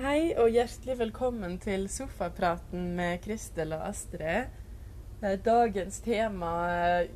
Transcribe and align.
Hei 0.00 0.30
og 0.40 0.46
hjertelig 0.48 0.94
velkommen 0.96 1.58
til 1.60 1.82
Sofapraten 1.92 2.86
med 2.96 3.18
Kristel 3.20 3.74
og 3.76 3.82
Astrid. 3.90 4.46
Eh, 5.20 5.34
Dagens 5.44 5.98
tema 6.00 6.52
eh, 6.72 7.10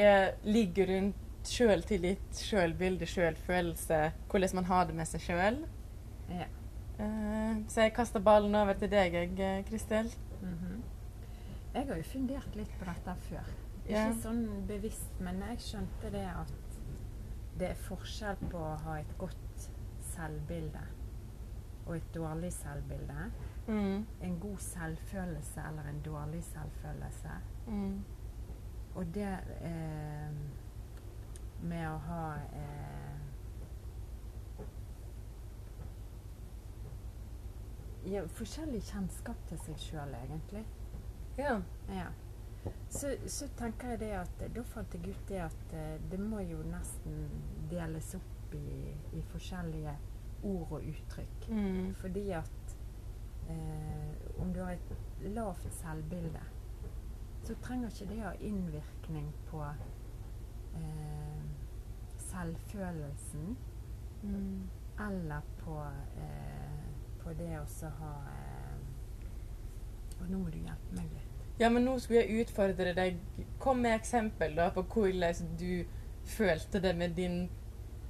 er, 0.00 0.30
ligger 0.48 0.88
rundt 0.88 1.50
sjøltillit, 1.50 2.22
sjølbilde, 2.32 3.04
sjølfølelse. 3.04 3.98
Hvordan 4.32 4.56
man 4.56 4.68
har 4.70 4.88
det 4.88 4.96
med 4.96 5.10
seg 5.10 5.20
sjøl. 5.26 5.58
Ja. 6.30 6.46
Så 7.68 7.84
jeg 7.84 7.92
kaster 7.98 8.24
ballen 8.24 8.56
over 8.56 8.78
til 8.80 8.88
deg, 8.94 9.18
eh, 9.20 9.60
Kristel. 9.68 10.08
Mhm. 10.40 10.78
Jeg 11.74 11.86
har 11.90 12.00
jo 12.00 12.06
fundert 12.14 12.56
litt 12.56 12.72
på 12.78 12.88
dette 12.88 13.18
før. 13.26 13.50
Ja. 13.82 14.06
Ikke 14.06 14.22
sånn 14.22 14.64
bevisst, 14.70 15.20
men 15.20 15.44
jeg 15.50 15.60
skjønte 15.66 16.14
det 16.16 16.24
at 16.24 16.80
det 17.60 17.68
er 17.74 17.84
forskjell 17.90 18.40
på 18.48 18.64
å 18.64 18.80
ha 18.86 18.96
et 19.02 19.12
godt 19.20 19.68
selvbilde 20.14 20.86
og 21.90 21.96
et 21.96 22.14
dårlig 22.14 22.52
selvbilde. 22.52 23.30
Mm. 23.66 24.06
En 24.22 24.40
god 24.40 24.58
selvfølelse 24.58 25.62
eller 25.68 25.88
en 25.90 26.00
dårlig 26.04 26.42
selvfølelse. 26.44 27.28
Mm. 27.66 28.04
Og 28.94 29.14
det 29.14 29.38
eh, 29.60 30.30
med 31.62 31.86
å 31.90 31.98
ha 32.06 32.24
eh, 32.54 33.20
ja, 38.10 38.24
Forskjellig 38.38 38.82
kjennskap 38.88 39.46
til 39.50 39.60
seg 39.66 39.84
sjøl, 39.84 40.14
egentlig. 40.22 40.64
Ja. 41.38 41.60
Ja. 41.90 42.08
Så, 42.92 43.14
så 43.26 43.48
tenker 43.56 43.94
jeg 43.94 44.00
det 44.02 44.10
at 44.18 44.42
Da 44.52 44.62
fant 44.68 44.92
jeg 44.92 45.14
ut 45.14 45.28
det 45.30 45.38
at 45.46 45.70
eh, 45.72 45.94
det 46.10 46.18
må 46.20 46.42
jo 46.44 46.60
nesten 46.68 47.22
deles 47.70 48.14
opp 48.18 48.54
i, 48.56 48.90
i 49.16 49.22
forskjellige 49.32 49.94
ord 50.42 50.72
og 50.72 50.82
uttrykk. 50.92 51.48
Mm. 51.48 51.94
Fordi 51.94 52.30
at 52.30 52.76
eh, 53.50 54.40
om 54.42 54.52
du 54.54 54.62
har 54.62 54.72
et 54.72 54.96
lavt 55.34 55.66
selvbilde, 55.74 56.42
så 57.42 57.56
trenger 57.62 57.88
ikke 57.88 58.10
det 58.12 58.20
å 58.20 58.28
ha 58.28 58.34
innvirkning 58.40 59.30
på 59.50 59.62
eh, 59.64 61.42
selvfølelsen. 62.30 63.56
Mm. 64.22 64.68
Eller 65.00 65.40
på, 65.64 65.80
eh, 66.20 66.88
på 67.22 67.32
det 67.38 67.54
å 67.56 67.90
ha 68.02 68.10
eh, 68.28 68.80
Og 70.20 70.26
nå 70.28 70.38
må 70.42 70.50
du 70.52 70.58
hjelpe 70.60 70.96
meg 70.98 71.06
litt. 71.14 71.30
Ja, 71.60 71.70
men 71.72 71.84
nå 71.84 71.94
skulle 72.00 72.22
jeg 72.22 72.44
utfordre 72.44 72.92
deg. 72.96 73.16
Kom 73.60 73.80
med 73.84 73.96
eksempel 73.96 74.54
da 74.56 74.68
på 74.74 74.84
hvordan 74.84 75.56
du 75.60 75.84
følte 76.28 76.80
det 76.80 76.92
med, 76.96 77.16
din, 77.16 77.48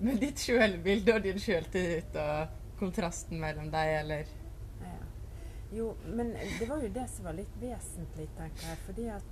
med 0.01 0.21
ditt 0.21 0.39
sjølbilde 0.39 1.15
og 1.15 1.23
din 1.23 1.39
sjøltillit, 1.39 2.17
og 2.17 2.49
kontrasten 2.81 3.41
mellom 3.41 3.71
deg, 3.71 3.95
eller 4.01 4.25
Ja. 4.81 4.97
Jo, 5.73 5.95
men 6.07 6.33
det 6.59 6.69
var 6.69 6.81
jo 6.83 6.89
det 6.89 7.09
som 7.11 7.25
var 7.25 7.33
litt 7.37 7.57
vesentlig, 7.61 8.29
tenker 8.37 8.67
jeg. 8.69 8.79
Fordi 8.87 9.09
at 9.09 9.23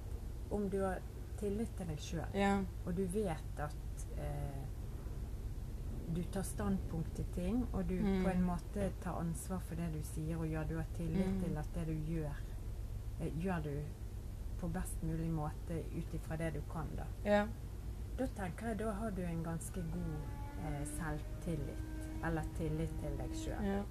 om 0.51 0.69
du 0.71 0.81
har 0.85 0.99
tillit 1.39 1.71
til 1.77 1.87
deg 1.87 1.99
sjøl, 1.99 2.35
Ja. 2.35 2.63
og 2.87 2.95
du 2.97 3.05
vet 3.07 3.59
at 3.59 4.07
eh, 4.19 4.65
du 6.15 6.23
tar 6.33 6.43
standpunkt 6.43 7.15
til 7.17 7.25
ting, 7.35 7.67
og 7.73 7.89
du 7.89 7.95
Mm. 7.95 8.23
på 8.25 8.31
en 8.31 8.43
måte 8.43 8.93
tar 9.01 9.19
ansvar 9.21 9.59
for 9.61 9.75
det 9.75 9.93
du 9.93 10.03
sier 10.03 10.37
og 10.39 10.47
gjør, 10.47 10.69
du 10.69 10.77
har 10.77 10.87
tillit 10.97 11.27
Mm. 11.27 11.41
til 11.43 11.57
at 11.59 11.69
det 11.75 11.87
du 11.87 11.93
gjør, 12.13 12.37
eh, 13.21 13.33
gjør 13.43 13.63
du 13.63 13.83
på 14.61 14.69
best 14.73 15.03
mulig 15.03 15.31
måte 15.31 15.83
ut 15.99 16.15
ifra 16.15 16.37
det 16.37 16.55
du 16.55 16.61
kan, 16.73 16.87
da. 16.97 17.05
Ja. 17.25 17.47
Da 18.19 18.27
tenker 18.35 18.67
jeg 18.73 18.79
da 18.81 18.91
har 18.99 19.11
du 19.15 19.23
en 19.23 19.43
ganske 19.47 19.83
god 19.93 20.67
eh, 20.67 20.85
selvtillit, 20.97 22.09
eller 22.27 22.43
tillit 22.59 22.95
til 23.03 23.19
deg 23.21 23.35
sjøl. 23.45 23.65
ja. 23.69 23.83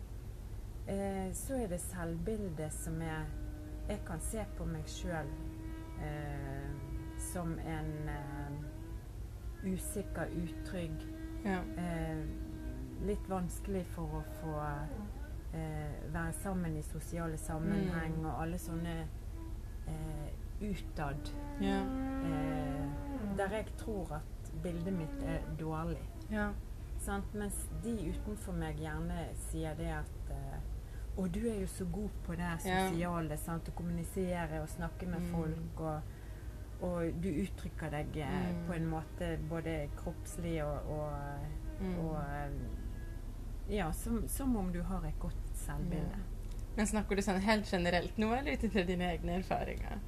Eh, 0.87 1.33
så 1.35 1.53
er 1.59 1.67
det 1.67 1.81
selvbildet 1.83 2.71
som 2.73 3.01
er 3.01 3.25
Jeg 3.89 3.99
kan 4.07 4.19
se 4.23 4.43
på 4.57 4.65
meg 4.67 4.83
sjøl 4.87 5.27
eh, 6.03 6.69
som 7.19 7.53
en 7.59 8.09
eh, 8.11 9.73
usikker, 9.73 10.27
utrygg, 10.43 11.03
ja. 11.45 11.59
eh, 11.79 12.23
litt 13.07 13.29
vanskelig 13.29 13.85
for 13.95 14.19
å 14.19 14.23
få 14.41 14.55
eh, 15.55 16.11
være 16.13 16.33
sammen 16.41 16.75
i 16.77 16.81
sosiale 16.83 17.37
sammenheng 17.37 18.17
Mm. 18.19 18.25
og 18.25 18.41
alle 18.43 18.57
sånne 18.59 18.97
eh, 19.87 20.29
utad 20.61 21.31
ja. 21.61 21.79
Der 23.37 23.49
jeg 23.49 23.65
tror 23.77 24.11
at 24.15 24.51
bildet 24.63 24.93
mitt 24.93 25.23
er 25.23 25.39
dårlig. 25.59 26.01
ja. 26.31 26.49
Sant? 26.99 27.33
Mens 27.37 27.69
de 27.83 27.91
utenfor 28.09 28.53
meg 28.57 28.79
gjerne 28.81 29.27
sier 29.51 29.75
det 29.77 29.91
at 29.93 30.31
eh, 30.33 30.55
Å, 31.17 31.27
du 31.33 31.39
er 31.49 31.59
jo 31.61 31.67
så 31.67 31.85
god 31.93 32.09
på 32.25 32.35
det 32.35 32.43
Ja. 32.65 32.89
sosiale. 32.89 33.37
Sant? 33.37 33.69
Å 33.69 33.71
kommunisere 33.75 34.61
og 34.61 34.69
snakke 34.69 35.05
med 35.07 35.19
Mm. 35.21 35.31
folk. 35.31 35.79
Og, 35.79 36.01
og 36.81 37.21
du 37.21 37.29
uttrykker 37.29 37.89
deg 37.91 38.17
eh, 38.17 38.51
Mm. 38.51 38.67
på 38.67 38.73
en 38.73 38.87
måte 38.89 39.37
både 39.49 39.89
kroppslig 39.97 40.63
og, 40.63 40.89
og, 40.89 41.13
Mm. 41.81 41.99
og 41.99 42.15
eh, 42.15 42.49
Ja, 43.69 43.91
som, 43.91 44.27
som 44.27 44.55
om 44.57 44.71
du 44.73 44.81
har 44.83 45.03
et 45.05 45.19
godt 45.19 45.49
selvbilde. 45.53 46.17
Men 46.77 46.85
snakker 46.87 47.15
du 47.15 47.21
sånn 47.21 47.39
helt 47.41 47.65
generelt 47.65 48.17
nå, 48.17 48.31
eller 48.33 48.53
ut 48.53 48.63
ifra 48.63 48.83
dine 48.85 49.03
egne 49.13 49.37
erfaringer? 49.41 49.99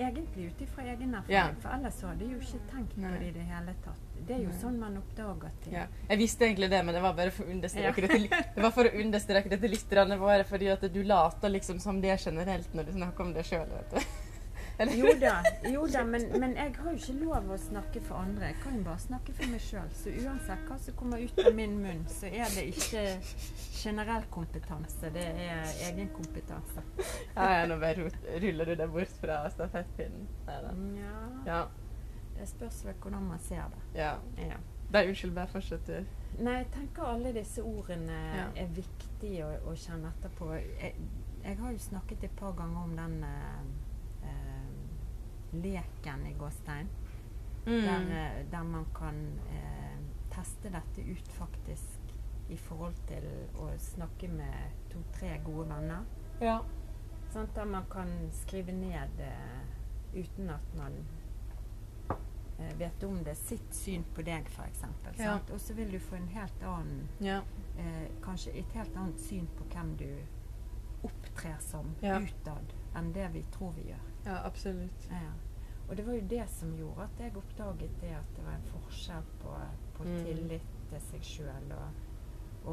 Egentlig 0.00 0.46
ut 0.48 0.60
ifra 0.64 0.84
egen 0.88 1.10
erfaring, 1.18 1.56
for 1.60 1.74
ellers 1.76 1.98
så 2.00 2.06
hadde 2.08 2.24
jeg 2.24 2.32
jo 2.32 2.38
ikke 2.40 2.60
tenkt 2.70 2.94
på 2.96 3.10
det 3.20 3.26
i 3.26 3.32
det 3.34 3.42
hele 3.50 3.74
tatt. 3.84 4.06
Det 4.28 4.36
er 4.36 4.40
jo 4.46 4.52
sånn 4.60 4.78
man 4.80 4.96
oppdager 5.00 5.52
ting. 5.64 5.74
Ja. 5.76 5.84
Jeg 6.08 6.20
visste 6.22 6.46
egentlig 6.46 6.70
det, 6.72 6.80
men 6.86 6.96
det 6.96 7.02
var 7.04 7.14
bare 7.18 7.34
for 7.34 7.44
å 7.44 7.52
understreke 7.52 8.04
det 8.06 8.10
til, 8.14 8.26
det 8.56 8.64
var 8.64 8.72
for 8.76 8.88
å 8.88 8.94
understreke 9.04 9.52
det 9.52 9.60
til 9.60 9.74
lytterne 9.74 10.18
våre, 10.20 10.46
fordi 10.48 10.70
at 10.72 10.86
du 10.94 11.00
later 11.04 11.52
liksom 11.52 11.80
som 11.84 12.00
det 12.00 12.14
er 12.14 12.24
generelt 12.24 12.74
når 12.76 12.88
du 12.88 12.92
snakker 12.96 13.26
om 13.26 13.32
det 13.36 13.44
sjøl, 13.48 13.68
vet 13.76 13.96
du. 13.96 14.00
Jo 14.96 15.10
da, 15.20 15.32
jo 15.68 15.82
da 15.92 16.02
men, 16.08 16.22
men 16.40 16.54
jeg 16.56 16.74
har 16.78 16.90
jo 16.90 16.96
ikke 16.96 17.16
lov 17.24 17.50
å 17.52 17.56
snakke 17.60 18.00
for 18.06 18.22
andre. 18.22 18.46
Jeg 18.52 18.56
kan 18.62 18.78
jo 18.78 18.84
bare 18.86 19.02
snakke 19.02 19.34
for 19.36 19.50
meg 19.52 19.60
sjøl. 19.60 19.90
Så 19.92 20.12
uansett 20.22 20.62
hva 20.68 20.78
som 20.80 20.96
kommer 20.96 21.20
ut 21.20 21.42
av 21.44 21.52
min 21.58 21.74
munn, 21.82 22.00
så 22.08 22.30
er 22.30 22.48
det 22.54 22.64
ikke 22.72 23.02
generell 23.82 24.24
kompetanse. 24.32 25.10
Det 25.14 25.26
er 25.26 25.74
egen 25.90 26.08
kompetanse. 26.16 26.84
Ja, 27.36 27.50
ja, 27.58 27.66
nå 27.68 27.76
bare 27.82 28.08
ruller 28.40 28.72
du 28.72 28.74
deg 28.80 28.94
bort 28.94 29.12
fra 29.20 29.42
stafettpinnen. 29.52 30.26
Ja, 30.48 31.20
Ja. 31.46 31.60
Det 32.40 32.46
spørs 32.48 32.78
vel 32.86 32.94
hvordan 33.02 33.26
man 33.28 33.38
ser 33.44 33.66
det. 33.74 33.82
ja. 34.00 34.14
Ja. 34.40 34.56
Nei, 34.90 35.04
unnskyld, 35.06 35.34
bare 35.36 35.46
fortsett 35.46 35.84
du. 35.86 36.00
Nei, 36.42 36.54
jeg 36.56 36.66
tenker 36.74 37.04
alle 37.06 37.30
disse 37.36 37.62
ordene 37.62 38.16
Ja. 38.34 38.46
er 38.58 38.66
viktige 38.74 39.44
å, 39.46 39.50
å 39.70 39.74
kjenne 39.78 40.08
etterpå. 40.16 40.48
Jeg, 40.56 40.94
jeg 41.44 41.58
har 41.60 41.70
jo 41.76 41.78
snakket 41.78 42.24
et 42.26 42.34
par 42.40 42.56
ganger 42.58 42.80
om 42.88 42.96
den 42.96 43.22
eh, 43.28 43.60
leken 45.52 46.26
i 46.26 46.32
gåstein. 46.38 46.88
Mm. 47.66 47.80
Der, 47.84 48.10
eh, 48.16 48.46
der 48.50 48.62
man 48.64 48.86
kan 48.94 49.38
eh, 49.50 49.98
teste 50.30 50.70
dette 50.72 51.02
ut 51.10 51.28
faktisk 51.32 52.14
i 52.48 52.56
forhold 52.56 52.96
til 53.06 53.26
å 53.60 53.68
snakke 53.78 54.28
med 54.28 54.72
to-tre 54.90 55.36
gode 55.44 55.68
venner. 55.70 56.04
Ja. 56.40 56.60
Sånn, 57.32 57.46
Der 57.54 57.64
man 57.64 57.84
kan 57.90 58.08
skrive 58.32 58.72
ned 58.72 59.20
eh, 59.20 59.60
uten 60.14 60.50
at 60.50 60.72
man 60.78 60.96
eh, 62.58 62.72
vet 62.78 63.04
om 63.04 63.20
det, 63.24 63.36
sitt 63.38 63.74
syn 63.74 64.02
på 64.14 64.22
deg, 64.26 64.48
f.eks. 64.50 64.82
Ja. 65.18 65.38
Og 65.52 65.60
så 65.60 65.74
vil 65.74 65.92
du 65.92 65.98
få 66.02 66.16
en 66.18 66.28
helt 66.28 66.62
annen 66.62 67.08
Ja. 67.20 67.42
eh, 67.78 68.08
Kanskje 68.24 68.56
et 68.58 68.72
helt 68.74 68.96
annet 68.96 69.20
syn 69.20 69.46
på 69.58 69.64
hvem 69.70 69.96
du 69.96 70.08
opptrer 71.06 71.56
som 71.60 71.94
Ja. 72.02 72.18
utad, 72.20 72.74
enn 72.94 73.12
det 73.12 73.28
vi 73.32 73.42
tror 73.52 73.72
vi 73.72 73.82
gjør. 73.92 74.09
Ja, 74.26 74.40
absolutt. 74.44 75.06
Ja. 75.10 75.30
Og 75.88 75.96
det 75.96 76.06
var 76.06 76.12
jo 76.14 76.26
det 76.30 76.44
som 76.50 76.74
gjorde 76.78 77.02
at 77.02 77.18
jeg 77.20 77.36
oppdaget 77.36 77.96
det 78.00 78.10
at 78.14 78.36
det 78.36 78.44
var 78.46 78.52
en 78.54 78.68
forskjell 78.72 79.22
på, 79.42 79.54
på 79.96 80.04
Mm. 80.04 80.24
tillit 80.24 80.62
til 80.90 81.00
seg 81.00 81.22
sjøl 81.22 81.72
og, 81.72 81.88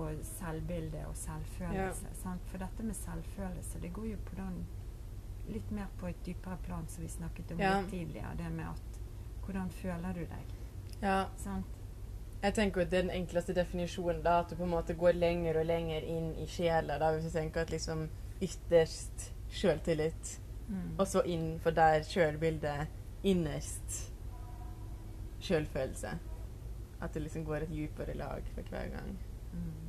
og 0.01 0.19
selvbilde 0.23 1.01
og 1.07 1.15
selvfølelse. 1.15 2.07
Sant? 2.23 2.41
For 2.45 2.57
dette 2.57 2.83
med 2.83 2.95
selvfølelse, 2.95 3.79
det 3.81 3.93
går 3.93 4.05
jo 4.11 4.17
på 4.25 4.35
den 4.35 4.65
litt 5.49 5.71
mer 5.71 5.87
på 5.99 6.07
et 6.07 6.25
dypere 6.25 6.57
plan 6.63 6.87
som 6.87 7.03
vi 7.03 7.09
snakket 7.09 7.51
om 7.51 7.59
Ja. 7.59 7.79
litt 7.81 7.89
tidligere. 7.89 8.35
Det 8.37 8.51
med 8.51 8.65
at 8.65 8.99
hvordan 9.45 9.69
føler 9.71 10.13
du 10.13 10.19
deg? 10.19 10.53
Ja. 11.01 11.25
Sant? 11.37 11.65
Jeg 12.43 12.53
tenker 12.53 12.81
at 12.81 12.91
det 12.91 12.97
er 12.99 13.01
den 13.01 13.11
enkleste 13.23 13.53
definisjonen, 13.55 14.21
da, 14.23 14.39
at 14.39 14.49
du 14.49 14.55
på 14.55 14.63
en 14.63 14.69
måte 14.69 14.93
går 14.93 15.11
lenger 15.13 15.57
og 15.59 15.65
lenger 15.65 16.01
inn 16.03 16.35
i 16.35 16.45
sjela. 16.45 17.11
Hvis 17.13 17.23
du 17.23 17.29
tenker 17.39 17.61
at 17.61 17.69
liksom 17.71 18.09
ytterst 18.41 19.31
sjøltillit, 19.49 20.39
Mm. 20.67 20.99
og 20.99 21.07
så 21.07 21.21
innenfor 21.21 21.71
der 21.71 22.03
sjølbildet 22.03 22.87
innerst 23.23 24.13
sjølfølelse. 25.39 26.09
At 27.01 27.13
det 27.13 27.21
liksom 27.21 27.45
går 27.45 27.55
et 27.55 27.69
dypere 27.69 28.13
lag 28.13 28.43
for 28.53 28.61
hver 28.61 28.89
gang. 28.89 29.19
Mm. 29.53 29.87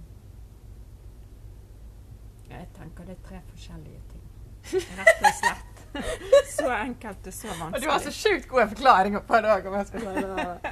Jeg 2.51 2.69
tenker 2.75 3.05
det 3.05 3.17
er 3.17 3.29
tre 3.29 3.41
forskjellige 3.51 4.01
ting. 4.11 4.23
Rett 4.99 5.23
og 5.23 5.35
slett. 5.41 5.75
Så 6.49 6.71
enkelt 6.71 7.27
og 7.27 7.33
så 7.33 7.49
vanskelig. 7.49 7.75
Og 7.75 7.83
du 7.83 7.91
har 7.91 7.99
så 7.99 8.11
sjukt 8.13 8.49
gode 8.49 8.69
forklaringer 8.69 9.21
på 9.21 9.37
det 9.37 9.51
òg. 9.57 10.69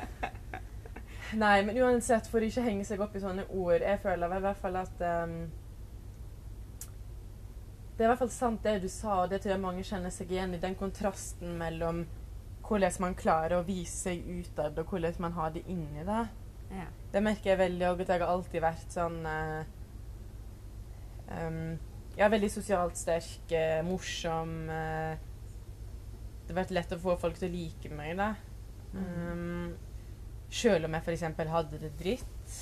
Nei, 1.37 1.63
men 1.65 1.79
uansett, 1.83 2.29
for 2.31 2.45
ikke 2.45 2.63
henge 2.63 2.85
seg 2.87 3.01
opp 3.03 3.17
i 3.17 3.21
sånne 3.21 3.49
ord 3.51 3.83
Jeg 3.83 3.99
føler 4.03 4.37
i 4.37 4.41
hvert 4.45 4.61
fall 4.61 4.77
at 4.79 5.01
um, 5.25 5.33
det 7.97 8.05
er 8.05 8.11
i 8.11 8.11
hvert 8.13 8.21
fall 8.21 8.33
sant 8.33 8.65
det 8.65 8.75
du 8.83 8.91
sa, 8.93 9.23
og 9.23 9.31
det 9.33 9.41
tror 9.41 9.55
jeg 9.55 9.63
mange 9.63 9.85
kjenner 9.87 10.13
seg 10.13 10.33
igjen 10.33 10.53
i. 10.53 10.61
Den 10.61 10.77
kontrasten 10.77 11.55
mellom 11.57 12.03
hvordan 12.67 12.99
man 13.01 13.17
klarer 13.17 13.57
å 13.57 13.65
vise 13.65 14.11
seg 14.11 14.27
utad, 14.27 14.77
og 14.77 14.91
hvordan 14.91 15.17
man 15.25 15.37
har 15.39 15.55
det 15.55 15.63
inni 15.71 16.05
det. 16.05 16.25
Ja. 16.75 16.89
Det 17.13 17.23
merker 17.25 17.53
jeg 17.53 17.63
veldig 17.63 17.89
òg, 17.89 18.03
at 18.05 18.13
jeg 18.13 18.21
har 18.21 18.33
alltid 18.35 18.65
vært 18.65 18.93
sånn 18.93 19.21
uh, 19.25 19.63
um, 21.31 21.77
Ja, 22.19 22.29
veldig 22.33 22.51
sosialt 22.53 22.99
sterk, 23.01 23.49
uh, 23.55 23.81
morsom. 23.87 24.55
uh, 24.69 25.17
det 26.47 26.53
har 26.53 26.61
vært 26.61 26.77
lett 26.77 26.95
å 26.95 27.01
få 27.03 27.17
folk 27.19 27.39
til 27.41 27.49
å 27.49 27.55
like 27.55 27.97
meg, 27.97 28.17
da. 28.21 28.35
Um, 28.95 29.73
Sjøl 30.53 30.87
om 30.87 30.95
jeg 30.95 31.03
f.eks. 31.07 31.49
hadde 31.51 31.81
det 31.81 31.95
dritt. 31.99 32.59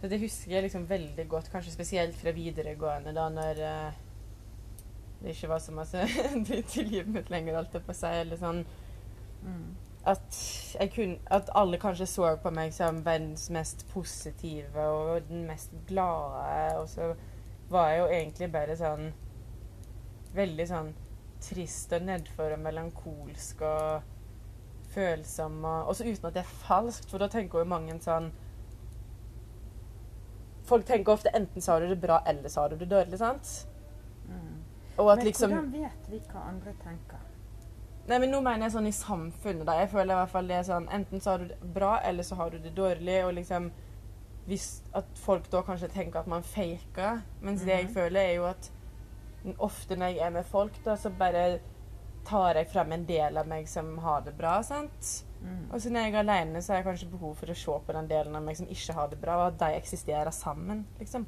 Så 0.00 0.08
det 0.12 0.20
husker 0.20 0.52
jeg 0.52 0.66
liksom 0.66 0.86
veldig 0.88 1.24
godt, 1.28 1.50
kanskje 1.52 1.72
spesielt 1.72 2.16
fra 2.20 2.32
videregående, 2.36 3.12
da 3.16 3.28
når 3.32 3.60
eh, 3.64 4.00
det 5.24 5.34
ikke 5.34 5.48
var 5.50 5.62
så 5.64 5.72
masse 5.72 6.06
dritt 6.48 6.76
i 6.76 6.84
livet 6.86 7.12
mitt 7.12 7.30
lenger, 7.32 7.56
alt 7.58 7.72
det 7.72 7.82
på 7.86 7.96
seg, 7.96 8.22
eller 8.24 8.40
sånn 8.40 8.64
Mm. 9.44 9.76
at, 10.08 10.36
jeg 10.80 10.90
kun, 10.94 11.18
at 11.26 11.50
alle 11.54 11.76
kanskje 11.76 12.06
så 12.08 12.36
på 12.40 12.50
meg 12.50 12.70
som 12.72 13.02
verdens 13.04 13.50
mest 13.52 13.84
positive 13.92 14.80
og 14.80 15.28
den 15.28 15.42
mest 15.44 15.74
glade, 15.88 16.78
og 16.78 16.88
så 16.88 17.10
var 17.68 17.90
jeg 17.90 17.98
jo 17.98 18.06
egentlig 18.06 18.52
bare 18.52 18.76
sånn 18.76 19.12
Veldig 20.34 20.64
sånn 20.66 20.88
trist 21.44 21.92
og 21.94 22.02
nedfor 22.08 22.56
og 22.56 22.62
melankolsk 22.64 23.60
og 23.68 24.08
følsom 24.94 25.60
og 25.64 25.92
Også 25.92 26.08
uten 26.08 26.26
at 26.30 26.34
det 26.34 26.42
er 26.42 26.56
falskt, 26.64 27.10
for 27.10 27.22
da 27.22 27.28
tenker 27.28 27.62
jo 27.62 27.68
mange 27.70 27.94
sånn 28.02 28.32
Folk 30.64 30.88
tenker 30.88 31.12
ofte 31.12 31.36
enten 31.36 31.60
så 31.60 31.76
har 31.76 31.84
du 31.84 31.92
det 31.92 32.00
bra, 32.00 32.22
eller 32.26 32.48
så 32.48 32.64
har 32.64 32.72
du 32.72 32.80
det 32.80 32.88
dårlig, 32.90 33.18
sant? 33.20 33.66
Mm. 34.96 35.16
Men 35.16 35.24
liksom 35.26 35.50
hvordan 35.50 35.72
vet 35.72 36.08
vi 36.10 36.18
hva 36.32 36.42
andre 36.48 36.72
tenker? 36.82 37.18
Nei, 38.06 38.18
men 38.18 38.30
nå 38.30 38.40
mener 38.42 38.66
jeg 38.66 38.72
sånn 38.72 38.86
i 38.86 38.92
samfunnet. 38.92 39.64
da. 39.66 39.72
Jeg 39.80 39.88
føler 39.90 40.12
i 40.14 40.18
hvert 40.18 40.30
fall 40.30 40.46
det 40.46 40.56
er 40.58 40.62
sånn 40.62 40.88
Enten 40.92 41.20
så 41.20 41.30
har 41.30 41.38
du 41.38 41.48
det 41.48 41.74
bra, 41.74 41.98
eller 42.04 42.22
så 42.22 42.36
har 42.36 42.50
du 42.50 42.58
det 42.58 42.74
dårlig. 42.74 43.24
Og 43.24 43.34
liksom 43.34 43.70
hvis 44.46 44.82
At 44.92 45.06
folk 45.16 45.50
da 45.50 45.62
kanskje 45.62 45.88
tenker 45.88 46.18
at 46.20 46.26
man 46.26 46.42
faker. 46.42 47.22
Mens 47.40 47.62
det 47.64 47.68
jeg 47.78 47.86
Mhm. 47.86 47.94
føler, 47.94 48.20
er 48.20 48.34
jo 48.34 48.44
at 48.44 48.70
ofte 49.58 49.96
når 49.96 50.06
jeg 50.14 50.18
er 50.26 50.30
med 50.30 50.44
folk, 50.46 50.72
da, 50.84 50.94
så 50.96 51.10
bare 51.18 51.60
tar 52.24 52.54
jeg 52.54 52.68
frem 52.68 52.92
en 52.92 53.04
del 53.04 53.36
av 53.38 53.46
meg 53.46 53.66
som 53.68 53.98
har 53.98 54.20
det 54.20 54.36
bra. 54.36 54.60
sant? 54.62 55.24
Mm. 55.42 55.70
Og 55.72 55.80
så 55.80 55.90
når 55.90 56.00
jeg 56.04 56.14
er 56.14 56.18
alene, 56.18 56.56
så 56.62 56.72
har 56.72 56.82
jeg 56.82 56.86
kanskje 56.86 57.10
behov 57.10 57.36
for 57.36 57.46
å 57.46 57.54
se 57.56 57.70
på 57.86 57.92
den 57.92 58.08
delen 58.08 58.36
av 58.36 58.42
meg 58.42 58.56
som 58.56 58.66
ikke 58.66 58.94
har 58.94 59.08
det 59.08 59.20
bra, 59.20 59.36
og 59.46 59.46
at 59.52 59.58
de 59.58 59.80
eksisterer 59.80 60.30
sammen. 60.32 60.84
liksom. 60.98 61.26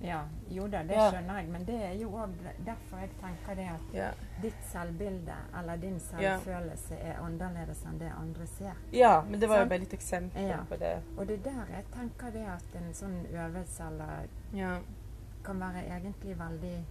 Ja, 0.00 0.20
jo 0.48 0.68
da, 0.68 0.82
det 0.82 0.94
Ja. 0.94 1.10
skjønner 1.10 1.36
jeg, 1.40 1.48
men 1.48 1.64
det 1.66 1.74
er 1.84 1.92
jo 1.98 2.08
òg 2.10 2.30
derfor 2.66 2.98
jeg 3.00 3.10
tenker 3.20 3.54
det 3.56 3.64
at 3.68 3.94
Ja. 3.94 4.10
ditt 4.42 4.60
selvbilde 4.72 5.34
eller 5.58 5.76
din 5.76 5.98
selvfølelse 6.00 6.94
er 7.00 7.18
annerledes 7.20 7.84
enn 7.84 7.98
det 7.98 8.12
andre 8.18 8.46
ser. 8.46 8.74
ja, 8.92 9.22
men 9.22 9.40
det 9.40 9.48
var 9.48 9.58
jo 9.58 9.64
bare 9.68 9.78
litt 9.78 9.92
eksempel 9.94 10.52
på 10.68 10.76
det. 10.78 11.02
Og 11.16 11.26
det 11.26 11.38
er 11.40 11.50
der 11.50 11.66
jeg 11.74 11.84
tenker 11.92 12.30
det 12.30 12.46
at 12.46 12.64
en 12.76 12.92
sånn 12.94 13.26
øvelse 13.32 13.82
eller 13.86 14.28
kan 15.44 15.60
være 15.60 15.82
egentlig 15.86 16.38
veldig 16.38 16.84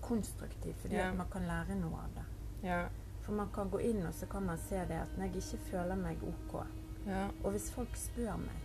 konstruktiv, 0.00 0.74
fordi 0.80 0.96
at 0.96 1.14
man 1.16 1.26
kan 1.32 1.42
lære 1.42 1.74
noe 1.80 1.98
av 2.04 2.10
det. 2.14 2.24
Ja. 2.68 2.84
For 3.22 3.32
man 3.32 3.48
kan 3.54 3.70
gå 3.70 3.80
inn 3.80 4.06
og 4.06 4.14
så 4.14 4.26
kan 4.30 4.46
man 4.46 4.58
se 4.58 4.76
det 4.88 4.96
at 5.02 5.16
når 5.18 5.24
jeg 5.26 5.36
ikke 5.36 5.58
føler 5.70 5.96
meg 5.96 6.22
OK, 6.22 6.62
Ja. 7.06 7.28
og 7.44 7.50
hvis 7.52 7.70
folk 7.70 7.96
spør 7.96 8.36
meg, 8.38 8.56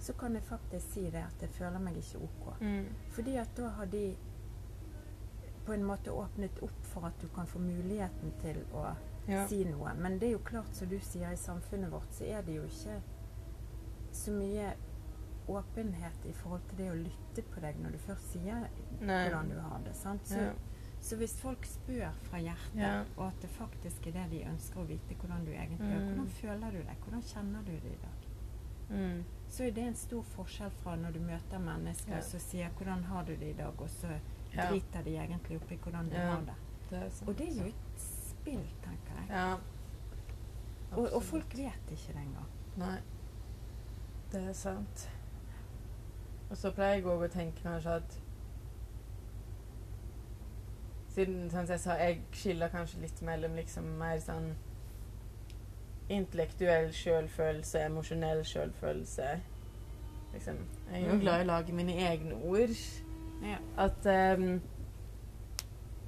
så 0.00 0.12
kan 0.16 0.34
jeg 0.34 0.42
faktisk 0.48 0.92
si 0.94 1.02
det 1.12 1.22
at 1.26 1.42
jeg 1.44 1.50
føler 1.50 1.78
meg 1.78 1.96
ikke 2.00 2.22
OK. 2.24 2.60
Mm. 2.60 2.86
Fordi 3.12 3.36
at 3.36 3.54
da 3.56 3.68
har 3.76 3.86
de 3.92 4.16
på 5.66 5.72
en 5.76 5.84
måte 5.84 6.10
åpnet 6.12 6.62
opp 6.64 6.86
for 6.88 7.06
at 7.06 7.18
du 7.20 7.28
kan 7.34 7.46
få 7.46 7.58
muligheten 7.60 8.32
til 8.42 8.62
å 8.72 8.94
Ja. 9.28 9.46
si 9.46 9.64
noe. 9.64 9.92
Men 9.94 10.18
det 10.18 10.28
er 10.28 10.32
jo 10.32 10.38
klart, 10.38 10.74
som 10.74 10.88
du 10.88 10.98
sier, 10.98 11.30
i 11.32 11.36
samfunnet 11.36 11.90
vårt 11.92 12.10
så 12.12 12.24
er 12.24 12.42
det 12.42 12.54
jo 12.56 12.62
ikke 12.64 13.00
så 14.12 14.32
mye 14.32 14.72
åpenhet 15.48 16.24
i 16.26 16.32
forhold 16.32 16.62
til 16.68 16.78
det 16.78 16.90
å 16.90 16.94
lytte 16.94 17.42
på 17.52 17.60
deg 17.60 17.78
når 17.82 17.92
du 17.92 17.98
først 17.98 18.32
sier 18.32 18.68
Nei. 19.00 19.28
hvordan 19.28 19.48
du 19.50 19.58
har 19.60 19.80
det. 19.84 19.94
Sant? 19.96 20.26
Så, 20.26 20.38
Ja. 20.40 20.52
så 21.00 21.16
hvis 21.16 21.36
folk 21.40 21.64
spør 21.66 22.12
fra 22.22 22.38
hjertet, 22.38 22.74
Ja. 22.80 23.04
og 23.16 23.26
at 23.28 23.40
det 23.42 23.50
faktisk 23.50 24.06
er 24.06 24.12
det 24.12 24.30
de 24.30 24.44
ønsker 24.44 24.80
å 24.80 24.86
vite 24.86 25.14
hvordan 25.14 25.44
du 25.44 25.50
egentlig 25.52 25.80
er, 25.92 25.98
Mm. 26.00 26.06
hvordan 26.08 26.28
føler 26.28 26.70
du 26.70 26.78
deg, 26.78 26.96
hvordan 27.04 27.22
kjenner 27.22 27.64
du 27.64 27.72
det 27.72 27.92
i 27.92 27.98
dag? 28.02 28.18
Mm. 28.90 29.24
Så 29.50 29.64
er 29.66 29.70
det 29.74 29.82
en 29.88 29.96
stor 29.98 30.22
forskjell 30.22 30.70
fra 30.82 30.94
når 30.96 31.12
du 31.16 31.20
møter 31.20 31.58
mennesker 31.58 32.14
Ja. 32.16 32.20
som 32.22 32.40
sier 32.40 32.68
'hvordan 32.70 33.02
har 33.04 33.24
du 33.24 33.32
det 33.36 33.48
i 33.50 33.52
dag', 33.62 33.80
og 33.80 33.88
så 33.90 34.06
Ja. 34.54 34.68
driter 34.70 35.02
de 35.02 35.10
egentlig 35.16 35.56
oppi 35.62 35.76
hvordan 35.76 36.08
du 36.10 36.16
Ja. 36.16 36.30
har 36.30 36.40
det. 36.40 36.54
Det. 36.90 37.22
Og 37.28 37.38
det 37.38 37.48
er 37.48 37.54
jo 37.62 37.66
et 37.68 37.74
spill, 37.96 38.68
tenker 38.82 39.14
jeg. 39.18 39.26
Ja. 39.30 39.54
Og, 40.92 41.12
og 41.12 41.22
folk 41.22 41.56
vet 41.56 41.90
ikke 41.90 42.12
det 42.12 42.16
engang. 42.16 42.46
Nei. 42.76 42.98
Det 44.32 44.48
er 44.48 44.52
sant. 44.52 45.10
Og 46.50 46.56
så 46.56 46.70
pleier 46.70 46.94
jeg 46.94 47.04
òg 47.04 47.24
å 47.24 47.28
tenke 47.28 47.62
kanskje 47.62 47.90
at 47.90 48.20
Siden 51.10 51.50
sånn 51.50 51.66
som 51.66 51.72
jeg 51.74 51.80
sa, 51.80 51.94
jeg 51.98 52.20
skiller 52.32 52.68
kanskje 52.68 53.00
litt 53.00 53.22
mellom 53.26 53.56
liksom 53.58 53.84
mer 53.98 54.20
sånn 54.22 54.52
intellektuell 56.10 56.90
sjølfølelse, 56.94 57.84
emosjonell 57.86 58.42
sjølfølelse. 58.44 59.30
Liksom. 60.32 60.56
Jeg 60.92 61.02
er 61.02 61.06
jo 61.06 61.12
Mhm. 61.14 61.20
glad 61.20 61.40
i 61.40 61.44
å 61.44 61.46
lage 61.46 61.72
mine 61.72 61.92
egne 62.10 62.34
ord. 62.44 62.76
Ja. 63.42 63.56
At 63.78 64.06
um, 64.38 64.60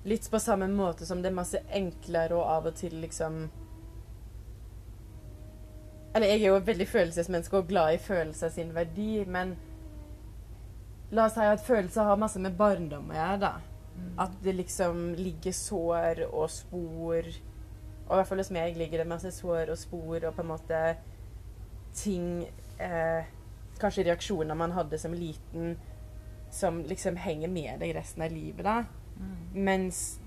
Litt 0.04 0.26
på 0.30 0.38
samme 0.42 0.66
måte 0.68 1.06
som 1.06 1.22
det 1.22 1.30
er 1.30 1.34
masse 1.34 1.58
enklere 1.70 2.34
og 2.34 2.42
av 2.50 2.66
og 2.66 2.74
til 2.74 2.90
liksom 3.00 3.48
Eller 6.14 6.26
jeg 6.26 6.42
er 6.42 6.48
jo 6.48 6.56
et 6.56 6.66
veldig 6.66 6.86
følelsesmenneske 6.88 7.56
og 7.56 7.68
glad 7.68 7.94
i 7.94 7.98
følelser 8.02 8.48
sin 8.52 8.74
verdi, 8.74 9.24
men 9.26 9.56
La 11.12 11.26
oss 11.28 11.34
si 11.36 11.40
at 11.44 11.60
følelser 11.60 12.04
har 12.08 12.16
masse 12.16 12.40
med 12.40 12.54
barndom 12.56 13.10
å 13.12 13.14
gjøre, 13.14 13.40
da. 13.40 13.50
Mm. 13.96 14.12
At 14.24 14.30
det 14.44 14.54
liksom 14.56 15.14
ligger 15.18 15.52
sår 15.52 16.22
og 16.32 16.46
spor 16.50 17.26
Og 18.06 18.12
i 18.12 18.18
hvert 18.18 18.28
fall 18.28 18.42
hos 18.42 18.50
meg 18.54 18.76
ligger 18.76 19.02
det 19.02 19.08
masse 19.08 19.30
sår 19.34 19.72
og 19.72 19.78
spor 19.78 20.26
og 20.26 20.34
på 20.34 20.42
en 20.42 20.50
måte 20.50 20.82
ting 21.96 22.26
eh, 22.80 23.30
Kanskje 23.80 24.04
reaksjoner 24.06 24.54
man 24.54 24.74
hadde 24.76 24.98
som 25.00 25.14
liten, 25.16 25.72
som 26.50 26.82
liksom 26.86 27.16
henger 27.18 27.48
med 27.50 27.80
deg 27.80 27.94
resten 27.96 28.22
av 28.22 28.30
livet. 28.30 28.62
da. 28.62 28.84
Mm. 29.16 29.64
Mens 29.64 30.20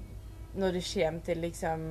når 0.55 0.72
det 0.75 0.82
kommer 0.94 1.22
til 1.24 1.38
liksom 1.38 1.86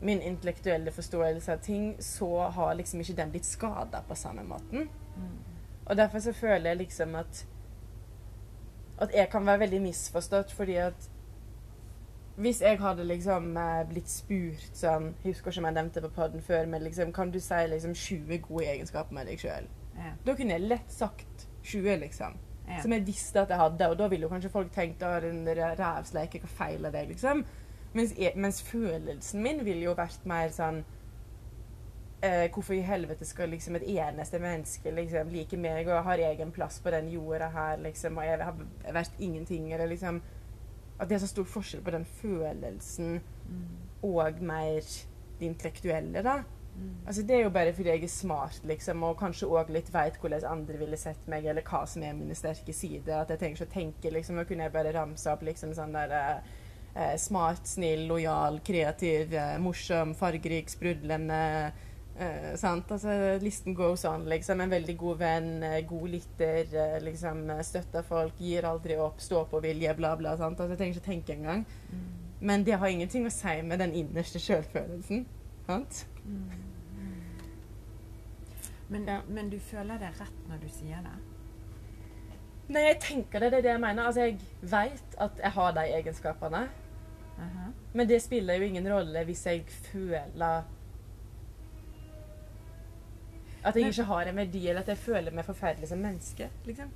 min 0.00 0.20
intellektuelle 0.20 0.92
forståelse 0.92 1.52
av 1.52 1.64
ting, 1.64 1.96
så 1.98 2.48
har 2.54 2.74
liksom 2.74 3.00
ikke 3.00 3.16
den 3.16 3.32
blitt 3.32 3.48
skada 3.48 4.02
på 4.08 4.14
samme 4.14 4.44
måten. 4.46 4.88
Mm. 5.16 5.38
Og 5.86 5.96
derfor 5.96 6.18
så 6.18 6.32
føler 6.32 6.70
jeg 6.70 6.76
liksom 6.84 7.14
at 7.14 7.46
at 9.00 9.14
jeg 9.14 9.28
kan 9.32 9.46
være 9.46 9.58
veldig 9.58 9.80
misforstått, 9.82 10.52
fordi 10.52 10.74
at 10.74 11.10
hvis 12.40 12.60
jeg 12.64 12.78
hadde 12.80 13.04
liksom 13.04 13.56
eh, 13.60 13.80
blitt 13.90 14.10
spurt 14.10 14.76
sånn 14.76 15.10
husker 15.24 15.52
ikke 15.52 15.62
om 15.62 15.68
jeg 15.68 15.76
nevnte 15.76 16.02
på 16.04 16.12
podden 16.16 16.44
før, 16.44 16.68
men 16.70 16.84
liksom 16.86 17.12
Kan 17.16 17.32
du 17.34 17.40
si 17.40 17.58
liksom 17.68 17.94
20 17.94 18.38
gode 18.46 18.68
egenskaper 18.72 19.16
med 19.16 19.28
deg 19.28 19.42
sjøl? 19.42 19.66
Ja. 19.96 20.12
Da 20.24 20.36
kunne 20.38 20.56
jeg 20.56 20.68
lett 20.70 20.92
sagt 20.94 21.48
20, 21.62 21.98
liksom. 22.04 22.38
Ja. 22.68 22.78
Som 22.82 22.94
jeg 22.94 23.06
visste 23.06 23.42
at 23.42 23.50
jeg 23.50 23.60
hadde, 23.60 23.88
og 23.90 23.98
da 23.98 24.06
ville 24.08 24.24
jo 24.24 24.30
kanskje 24.32 24.52
folk 24.52 24.70
tenkt 24.72 25.02
at 25.02 25.24
den 25.26 25.42
rævsleike, 25.44 26.40
hva 26.40 26.52
feiler 26.54 26.94
deg, 26.94 27.10
liksom? 27.10 27.44
Mens, 27.92 28.14
jeg, 28.18 28.32
mens 28.38 28.62
følelsen 28.62 29.42
min 29.42 29.64
ville 29.66 29.88
jo 29.88 29.96
vært 29.98 30.26
mer 30.30 30.52
sånn 30.54 30.84
eh, 32.22 32.46
Hvorfor 32.54 32.76
i 32.76 32.84
helvete 32.86 33.26
skal 33.26 33.50
liksom 33.50 33.80
et 33.80 33.88
eneste 33.90 34.38
menneske 34.38 34.92
liksom 34.94 35.32
like 35.34 35.58
meg 35.58 35.90
og 35.90 36.04
har 36.06 36.22
egen 36.30 36.52
plass 36.54 36.78
på 36.80 36.92
den 36.94 37.10
jorda 37.10 37.50
her, 37.50 37.80
liksom, 37.82 38.20
og 38.20 38.28
jeg 38.28 38.44
har 38.46 38.94
vært 38.94 39.18
ingenting, 39.18 39.72
eller 39.74 39.90
liksom 39.90 40.22
At 41.00 41.08
det 41.08 41.16
er 41.16 41.22
så 41.24 41.30
stor 41.32 41.48
forskjell 41.48 41.82
på 41.84 41.94
den 41.96 42.04
følelsen 42.20 43.20
Mm. 43.50 43.62
og 44.02 44.42
mer 44.46 44.80
det 45.40 45.46
intellektuelle, 45.48 46.22
da. 46.22 46.42
Mm. 46.76 46.90
Altså 47.06 47.22
Det 47.22 47.36
er 47.36 47.42
jo 47.42 47.50
bare 47.50 47.72
fordi 47.72 47.88
jeg 47.88 48.04
er 48.04 48.08
smart, 48.08 48.60
liksom, 48.64 49.02
og 49.02 49.16
kanskje 49.18 49.48
òg 49.48 49.72
litt 49.74 49.90
veit 49.92 50.18
hvordan 50.20 50.44
andre 50.46 50.78
ville 50.78 50.96
sett 50.96 51.26
meg, 51.28 51.44
eller 51.50 51.62
hva 51.66 51.82
som 51.88 52.02
er 52.02 52.14
mine 52.14 52.34
sterke 52.38 52.72
sider. 52.72 53.20
At 53.20 53.30
jeg 53.30 53.40
trenger 53.40 53.56
ikke 53.58 53.70
å 53.70 53.74
tenke, 53.74 54.12
liksom. 54.14 54.38
Og 54.38 54.46
kunne 54.46 54.68
jeg 54.68 54.72
bare 54.72 54.92
ramse 54.94 55.32
opp 55.32 55.42
liksom 55.42 55.74
sånn 55.74 55.92
der 55.92 56.14
eh, 56.14 56.54
eh, 56.94 57.16
Smart, 57.18 57.66
snill, 57.66 58.06
lojal, 58.08 58.60
kreativ, 58.64 59.34
eh, 59.34 59.58
morsom, 59.58 60.14
fargerik, 60.14 60.70
sprudlende. 60.70 61.72
Eh, 62.20 62.54
sant? 62.60 62.90
Altså, 62.92 63.12
listen 63.40 63.74
goes 63.74 64.04
on, 64.04 64.26
liksom. 64.28 64.60
En 64.60 64.70
veldig 64.74 64.96
god 65.00 65.20
venn, 65.22 65.62
eh, 65.64 65.78
god 65.88 66.08
lytter, 66.12 66.66
eh, 66.76 66.98
liksom, 67.00 67.46
eh, 67.50 67.62
støtter 67.64 68.02
folk, 68.04 68.34
gir 68.38 68.66
aldri 68.68 68.96
opp, 69.00 69.20
står 69.24 69.46
på 69.48 69.60
vilje, 69.64 69.94
bla, 69.96 70.14
bla. 70.16 70.34
Sant? 70.36 70.60
Altså, 70.60 70.74
jeg 70.74 70.78
trenger 70.78 70.98
ikke 70.98 71.06
tenke 71.06 71.32
engang. 71.38 71.64
Mm. 71.90 72.02
Men 72.40 72.64
det 72.64 72.76
har 72.78 72.88
ingenting 72.88 73.24
å 73.26 73.30
si 73.32 73.62
med 73.62 73.78
den 73.78 73.92
innerste 73.92 74.38
sjølfølelsen. 74.40 75.24
Sant? 75.66 76.04
Mm. 76.26 76.50
Men, 78.90 79.06
Ja. 79.06 79.20
men 79.28 79.50
du 79.50 79.58
føler 79.58 79.98
det 79.98 80.10
rett 80.20 80.48
når 80.48 80.60
du 80.60 80.68
sier 80.68 81.00
det? 81.04 81.18
Nei, 82.68 82.82
jeg 82.82 83.00
tenker 83.00 83.40
det, 83.40 83.50
det 83.50 83.58
er 83.58 83.62
det 83.62 83.70
jeg 83.70 83.80
mener. 83.80 84.06
Altså, 84.06 84.20
jeg 84.20 84.38
veit 84.62 85.16
at 85.18 85.38
jeg 85.38 85.50
har 85.50 85.72
de 85.72 85.80
egenskapene. 85.80 86.68
Aha. 87.38 87.70
Men 87.94 88.06
det 88.08 88.20
spiller 88.22 88.54
jo 88.58 88.66
ingen 88.68 88.86
rolle 88.92 89.24
hvis 89.24 89.46
jeg 89.46 89.64
føler 89.66 90.62
At 93.64 93.76
jeg 93.76 93.92
ikke 93.92 94.08
har 94.08 94.28
en 94.30 94.36
verdi, 94.40 94.68
eller 94.68 94.80
at 94.80 94.88
jeg 94.88 94.98
føler 94.98 95.34
meg 95.36 95.44
forferdelig 95.44 95.88
som 95.88 95.98
menneske. 96.00 96.48
liksom. 96.66 96.90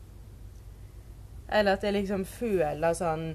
Eller 1.52 1.76
at 1.76 1.83
jeg 1.85 1.92
liksom 1.92 2.25
føler 2.25 2.94
sånn 2.97 3.35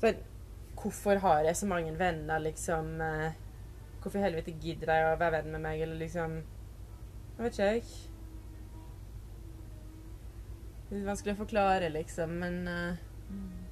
For 0.00 0.18
hvorfor 0.76 1.16
har 1.22 1.46
jeg 1.46 1.56
så 1.56 1.66
mange 1.66 1.94
venner, 1.98 2.38
liksom 2.44 3.00
eh, 3.00 3.38
Hvorfor 4.02 4.18
i 4.20 4.22
helvete 4.26 4.52
gidder 4.60 4.90
de 4.90 4.98
å 5.06 5.14
være 5.16 5.38
venn 5.38 5.54
med 5.54 5.64
meg, 5.64 5.80
eller 5.80 5.96
liksom 5.96 6.34
Jeg 6.36 7.38
vet 7.38 7.56
ikke, 7.56 7.70
jeg. 7.72 7.82
Er 10.92 11.08
vanskelig 11.08 11.34
å 11.34 11.40
forklare, 11.40 11.88
liksom, 11.88 12.36
men 12.44 12.60
Mm. 13.24 13.63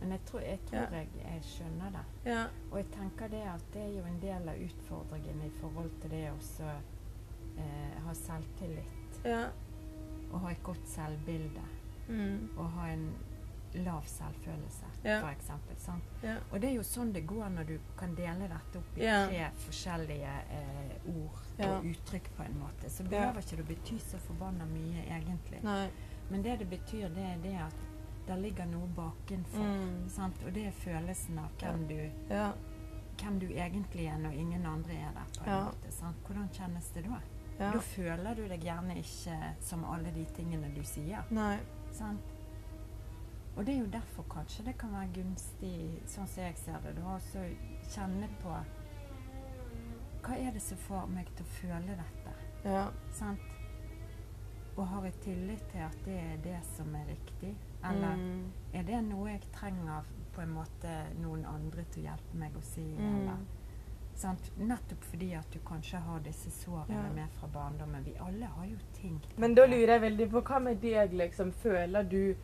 Men 0.00 0.14
jeg 0.14 0.20
tror, 0.30 0.40
jeg, 0.40 0.60
tror 0.70 0.94
jeg, 0.94 1.08
jeg 1.18 1.40
skjønner 1.42 1.94
det. 1.96 2.04
Ja. 2.30 2.42
Og 2.70 2.76
jeg 2.78 2.90
tenker 2.94 3.32
det 3.32 3.42
at 3.50 3.64
det 3.74 3.82
er 3.82 3.96
jo 3.96 4.04
en 4.06 4.20
del 4.22 4.50
av 4.52 4.60
utfordringen 4.68 5.40
i 5.46 5.50
forhold 5.58 5.90
til 6.02 6.14
det 6.14 6.26
å 6.30 6.36
eh, 6.68 7.96
ha 8.04 8.14
selvtillit. 8.14 9.18
Ja. 9.26 9.48
Og 10.28 10.38
ha 10.44 10.52
et 10.52 10.62
godt 10.62 10.86
selvbilde. 10.88 11.64
Mm. 12.08 12.46
Og 12.56 12.70
ha 12.78 12.92
en 12.92 13.10
lav 13.74 14.02
selvfølelse, 14.06 14.86
Ja. 15.04 15.34
Sant? 15.76 16.02
Ja. 16.22 16.36
Og 16.50 16.60
det 16.60 16.70
er 16.70 16.74
jo 16.74 16.82
sånn 16.82 17.12
det 17.12 17.26
går 17.26 17.48
når 17.52 17.64
du 17.68 17.74
kan 17.98 18.14
dele 18.16 18.48
dette 18.48 18.80
opp 18.80 18.96
i 18.96 19.04
tre 19.04 19.50
forskjellige 19.66 20.32
eh, 20.56 20.94
ord 21.12 21.42
og 21.66 21.90
uttrykk 21.90 22.30
på 22.36 22.46
en 22.46 22.56
måte. 22.62 22.90
Så 22.90 23.04
behøver 23.04 23.44
ikke 23.44 23.60
det 23.60 23.66
bety 23.68 23.98
så 24.02 24.20
forbanna 24.24 24.66
mye, 24.72 25.04
egentlig. 25.04 25.60
Nei. 25.62 25.90
Men 26.30 26.42
det 26.44 26.58
det 26.58 26.68
betyr, 26.70 27.08
det 27.08 27.24
er 27.24 27.38
det 27.42 27.54
at 27.66 27.87
det 28.28 28.36
ligger 28.42 28.66
noe 28.70 28.86
bakenfor. 28.96 29.64
Mm. 29.64 30.08
Sant? 30.12 30.42
Og 30.46 30.52
det 30.54 30.66
er 30.68 30.76
følelsen 30.84 31.38
av 31.42 31.50
hvem, 31.60 31.86
du, 31.88 32.10
Ja. 32.34 32.52
hvem 33.22 33.38
du 33.40 33.46
egentlig 33.48 34.06
er 34.12 34.18
når 34.18 34.30
ingen 34.38 34.66
andre 34.66 34.92
er 34.94 35.12
der. 35.16 35.26
på 35.38 35.44
en 35.44 35.50
Ja. 35.50 35.64
måte. 35.64 35.92
Sant? 35.92 36.16
Hvordan 36.26 36.48
kjennes 36.52 36.90
det 36.94 37.04
da? 37.04 37.20
ja. 37.58 37.72
Da 37.72 37.78
føler 37.80 38.34
du 38.34 38.48
deg 38.48 38.60
gjerne 38.62 38.96
ikke 38.96 39.54
som 39.60 39.84
alle 39.84 40.10
de 40.14 40.24
tingene 40.36 40.74
du 40.74 40.82
sier. 40.84 41.24
Nei. 41.30 41.58
Sant? 41.92 42.20
Og 43.56 43.64
det 43.66 43.74
er 43.74 43.78
jo 43.80 43.86
derfor 43.90 44.22
kanskje 44.30 44.64
det 44.64 44.78
kan 44.78 44.92
være 44.92 45.08
gunstig, 45.14 46.00
sånn 46.06 46.28
som 46.28 46.44
jeg 46.44 46.56
ser 46.56 46.78
det, 46.84 47.02
å 47.02 47.18
kjenne 47.90 48.28
på 48.42 48.54
Hva 50.22 50.36
er 50.38 50.52
det 50.52 50.62
som 50.62 50.76
får 50.78 51.08
meg 51.08 51.26
til 51.36 51.44
å 51.44 51.48
føle 51.48 51.96
dette? 51.96 52.32
Ja. 52.64 52.90
Sant? 53.12 53.40
Og 54.78 54.86
har 54.86 55.04
jeg 55.08 55.14
tillit 55.24 55.62
til 55.72 55.82
at 55.82 55.96
det 56.06 56.14
er 56.22 56.36
det 56.44 56.58
som 56.76 56.92
er 56.94 57.08
riktig? 57.10 57.54
Eller 57.84 58.16
Mm. 58.16 58.44
er 58.74 58.82
det 58.86 59.00
noe 59.04 59.28
jeg 59.32 59.40
trenger 59.52 60.04
på 60.32 60.40
en 60.44 60.52
måte 60.54 60.92
noen 61.18 61.44
andre 61.46 61.84
til 61.90 62.02
å 62.04 62.06
hjelpe 62.10 62.34
meg 62.38 62.52
å 62.56 62.62
si? 62.62 62.84
Mm. 62.98 63.14
Eller, 63.16 63.36
sant? 64.14 64.50
Nettopp 64.58 65.02
fordi 65.10 65.32
at 65.38 65.50
du 65.50 65.58
kanskje 65.58 65.98
har 65.98 66.18
disse 66.20 66.50
sårene 66.50 66.94
Ja. 67.08 67.12
med 67.14 67.30
fra 67.30 67.48
barndommen. 67.48 68.04
Vi 68.04 68.14
alle 68.20 68.46
har 68.46 68.66
jo 68.66 68.76
ting. 68.94 69.20
Men 69.36 69.54
da 69.54 69.66
lurer 69.66 69.86
jeg 69.98 70.00
veldig 70.00 70.30
på 70.30 70.42
hva 70.42 70.58
med 70.62 70.80
deg, 70.80 71.12
liksom? 71.12 71.52
Føler 71.52 72.02
du 72.08 72.34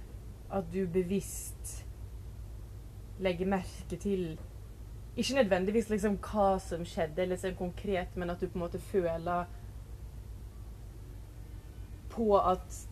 at 0.51 0.73
du 0.73 0.87
bevisst 0.87 1.85
legger 3.21 3.47
merke 3.47 3.97
til 4.01 4.39
Ikke 5.17 5.35
nødvendigvis 5.45 5.89
liksom 5.91 6.17
hva 6.19 6.59
som 6.61 6.81
skjedde, 6.85 7.19
eller 7.23 7.37
sånn 7.37 7.55
konkret, 7.57 8.17
men 8.17 8.31
at 8.31 8.41
du 8.41 8.49
på 8.49 8.57
en 8.57 8.63
måte 8.63 8.81
føler 8.81 9.47
på 12.15 12.29
at 12.39 12.83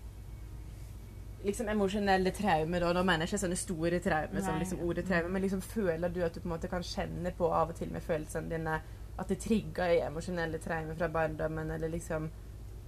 liksom 1.43 1.69
emosjonelle 1.73 2.31
traumer, 2.35 2.85
og 2.87 2.95
nå 2.95 3.03
mener 3.03 3.27
jeg 3.27 3.33
ikke 3.33 3.45
sånne 3.45 3.59
store 3.59 3.99
traumer 4.03 4.45
som 4.45 4.59
liksom 4.61 4.83
ordet 4.87 5.07
traume, 5.09 5.33
men 5.35 5.43
liksom 5.43 5.63
føler 5.65 6.13
du 6.13 6.21
at 6.23 6.35
du 6.35 6.41
på 6.43 6.47
en 6.47 6.55
måte 6.55 6.71
kan 6.71 6.85
kjenne 6.87 7.33
på 7.35 7.49
av 7.51 7.73
og 7.73 7.79
til 7.79 7.91
med 7.91 8.05
følelsene 8.07 8.53
dine 8.53 8.77
at 9.19 9.29
det 9.29 9.41
trigger 9.43 9.93
i 9.93 10.01
emosjonelle 10.07 10.61
traumer 10.63 10.97
fra 10.99 11.11
barndommen, 11.13 11.71
eller 11.75 11.91
liksom 11.93 12.31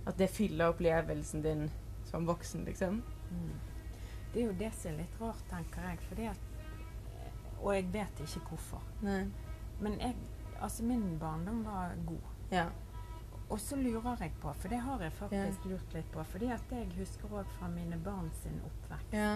at 0.07 0.19
det 0.19 0.31
fyller 0.31 0.73
opplevelsen 0.73 1.43
din 1.43 1.71
som 2.05 2.27
voksen, 2.27 2.65
liksom? 2.65 3.03
Mm. 3.31 3.55
Det 4.35 4.43
er 4.43 4.47
jo 4.47 4.57
det 4.59 4.71
som 4.75 4.93
er 4.93 5.03
litt 5.03 5.21
rart, 5.21 5.43
tenker 5.51 5.89
jeg. 5.89 5.99
Fordi 6.09 6.25
at, 6.31 6.41
og 7.61 7.75
jeg 7.75 7.87
vet 7.93 8.23
ikke 8.25 8.49
hvorfor. 8.51 8.83
Nei. 9.03 9.23
Men 9.81 9.99
jeg, 10.01 10.17
altså 10.61 10.85
min 10.85 11.19
barndom 11.19 11.65
var 11.65 11.95
god. 12.07 12.33
Ja. 12.51 12.67
Og 13.51 13.61
så 13.61 13.77
lurer 13.77 14.17
jeg 14.21 14.33
på, 14.41 14.53
for 14.55 14.69
det 14.73 14.79
har 14.81 15.03
jeg 15.05 15.13
faktisk 15.13 15.65
lurt 15.69 15.93
litt 15.95 16.11
på, 16.13 16.25
fordi 16.25 16.49
at 16.55 16.71
jeg 16.73 16.89
husker 16.97 17.29
òg 17.29 17.47
fra 17.59 17.69
mine 17.69 17.99
barn 18.03 18.31
sin 18.43 18.57
oppvekst, 18.65 19.13
ja. 19.13 19.35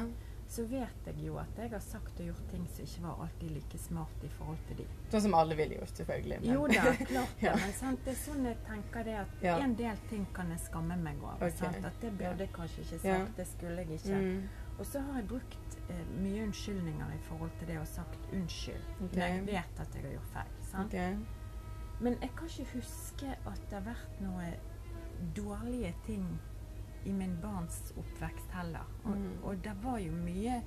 så 0.49 0.65
vet 0.65 1.07
jeg 1.11 1.19
jo 1.27 1.37
at 1.37 1.59
jeg 1.61 1.71
har 1.71 1.81
sagt 1.85 2.21
og 2.21 2.25
gjort 2.31 2.47
ting 2.51 2.65
som 2.73 2.85
ikke 2.87 3.03
var 3.05 3.19
alltid 3.27 3.51
like 3.51 3.79
smart 3.79 4.25
i 4.25 4.29
forhold 4.39 4.59
til 4.71 4.77
de. 4.81 4.87
Sånn 5.13 5.21
som 5.27 5.35
alle 5.37 5.55
ville 5.59 5.77
gjort, 5.77 5.93
selvfølgelig. 6.01 6.41
men- 6.41 6.53
Jo 6.55 6.67
da, 6.67 6.95
klart 7.13 7.35
det. 7.41 7.47
Ja. 7.47 7.55
Men 7.61 7.73
sant, 7.77 8.01
det 8.05 8.15
er 8.15 8.21
sånn 8.23 8.45
jeg 8.49 8.57
tenker 8.67 9.05
det 9.05 9.15
at 9.27 9.43
Ja. 9.45 9.59
en 9.59 9.75
del 9.75 9.97
ting 10.09 10.27
kan 10.35 10.49
jeg 10.51 10.61
skamme 10.61 10.97
meg 10.97 11.23
over. 11.23 11.37
Okay. 11.53 11.85
At 11.85 12.01
det 12.01 12.13
burde 12.19 12.39
jeg 12.47 12.53
kanskje 12.53 12.81
ikke 12.81 12.99
sagt, 12.99 13.05
Ja. 13.05 13.25
det 13.37 13.47
skulle 13.47 13.77
jeg 13.85 13.91
ikke. 14.01 14.17
Mm. 14.23 14.49
Og 14.79 14.87
så 14.87 15.01
har 15.01 15.17
jeg 15.21 15.29
brukt 15.29 15.77
eh, 15.91 16.05
mye 16.23 16.43
unnskyldninger 16.47 17.13
i 17.15 17.19
forhold 17.29 17.51
til 17.59 17.67
det 17.69 17.79
og 17.81 17.87
sagt 17.87 18.19
unnskyld. 18.33 18.85
okay. 19.05 19.19
Når 19.19 19.27
jeg 19.27 19.47
vet 19.47 19.81
at 19.81 19.95
jeg 19.95 20.03
har 20.03 20.11
gjort 20.13 20.33
feil. 20.33 20.53
Sant? 20.71 20.95
Ok. 20.95 21.38
Men 22.01 22.17
jeg 22.23 22.31
kan 22.37 22.47
ikke 22.49 22.75
huske 22.79 23.37
at 23.47 23.61
det 23.71 23.79
har 23.79 23.87
vært 23.95 24.21
noe 24.21 24.53
dårlige 25.35 25.95
ting 26.07 26.27
i 27.05 27.13
min 27.13 27.37
barns 27.43 27.93
oppvekst 27.99 28.51
heller. 28.55 28.85
Og, 29.05 29.17
Mm. 29.17 29.45
og 29.45 29.63
det 29.65 29.73
var 29.83 29.99
jo 29.99 30.13
mye 30.13 30.63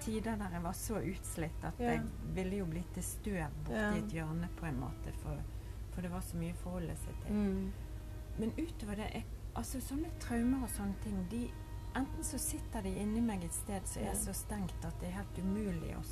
tider 0.00 0.36
der 0.36 0.50
jeg 0.52 0.62
var 0.62 0.72
så 0.72 0.94
utslitt 0.98 1.64
at 1.64 1.74
Ja. 1.80 1.90
jeg 1.92 2.02
ville 2.34 2.56
jo 2.56 2.64
blitt 2.66 2.92
til 2.94 3.02
støv 3.02 3.46
borti 3.64 3.72
Ja. 3.74 3.90
et 3.94 4.08
hjørne 4.12 4.48
på 4.56 4.66
en 4.66 4.80
måte, 4.80 5.12
for, 5.22 5.36
for 5.92 6.00
det 6.02 6.10
var 6.10 6.20
så 6.20 6.36
mye 6.36 6.52
å 6.52 6.56
forholde 6.56 6.96
seg 6.96 7.14
til. 7.26 7.32
Mm. 7.34 7.72
Men 8.38 8.50
utover 8.58 8.94
det, 8.96 9.10
jeg, 9.14 9.24
altså 9.56 9.80
sånne 9.80 10.10
traumer 10.20 10.62
og 10.62 10.68
sånne 10.68 10.94
ting, 11.02 11.26
de 11.30 11.50
Enten 11.96 12.24
så 12.24 12.38
sitter 12.38 12.82
de 12.82 12.88
inni 12.88 13.20
meg 13.20 13.44
et 13.44 13.52
sted 13.52 13.80
som 13.86 14.02
er 14.02 14.14
så 14.14 14.32
stengt 14.34 14.84
at 14.84 14.98
det 14.98 15.08
er 15.10 15.12
helt 15.12 15.38
umulig 15.38 15.94
å 15.94 16.02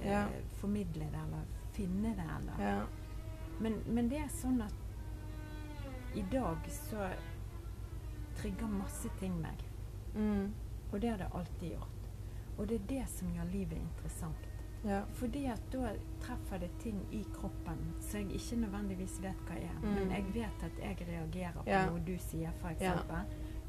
eh, 0.00 0.06
Ja. 0.08 0.28
formidle 0.60 1.10
det 1.10 1.18
eller 1.24 1.44
finne 1.72 2.14
det. 2.14 2.24
Eller. 2.38 2.86
Men, 3.60 3.80
men 3.86 4.08
det 4.08 4.18
er 4.24 4.28
sånn 4.28 4.60
at 4.64 4.74
i 6.14 6.22
dag 6.30 6.56
så 6.70 7.08
trigger 8.38 8.66
masse 8.70 9.08
ting 9.20 9.36
meg. 9.42 9.62
Mm. 10.14 10.52
Og 10.92 11.00
det 11.00 11.10
har 11.10 11.18
det 11.18 11.28
alltid 11.34 11.70
gjort. 11.74 12.10
Og 12.58 12.68
det 12.70 12.74
er 12.80 12.86
det 12.88 13.04
som 13.10 13.30
gjør 13.34 13.48
livet 13.52 13.78
interessant. 13.80 14.50
Ja. 14.84 15.00
Fordi 15.16 15.46
at 15.48 15.62
da 15.72 15.94
treffer 16.20 16.60
det 16.60 16.68
ting 16.82 16.98
i 17.16 17.22
kroppen 17.34 17.80
som 18.04 18.20
jeg 18.20 18.36
ikke 18.38 18.58
nødvendigvis 18.66 19.16
vet 19.24 19.40
hva 19.48 19.56
er. 19.56 19.78
Mm. 19.82 19.94
Men 19.96 20.10
jeg 20.12 20.26
vet 20.34 20.66
at 20.68 20.78
jeg 20.82 21.06
reagerer 21.08 21.56
på 21.62 21.70
Ja. 21.70 21.86
noe 21.90 22.00
du 22.04 22.14
sier, 22.18 22.52
f.eks. 22.60 22.80
Ja. 22.84 22.98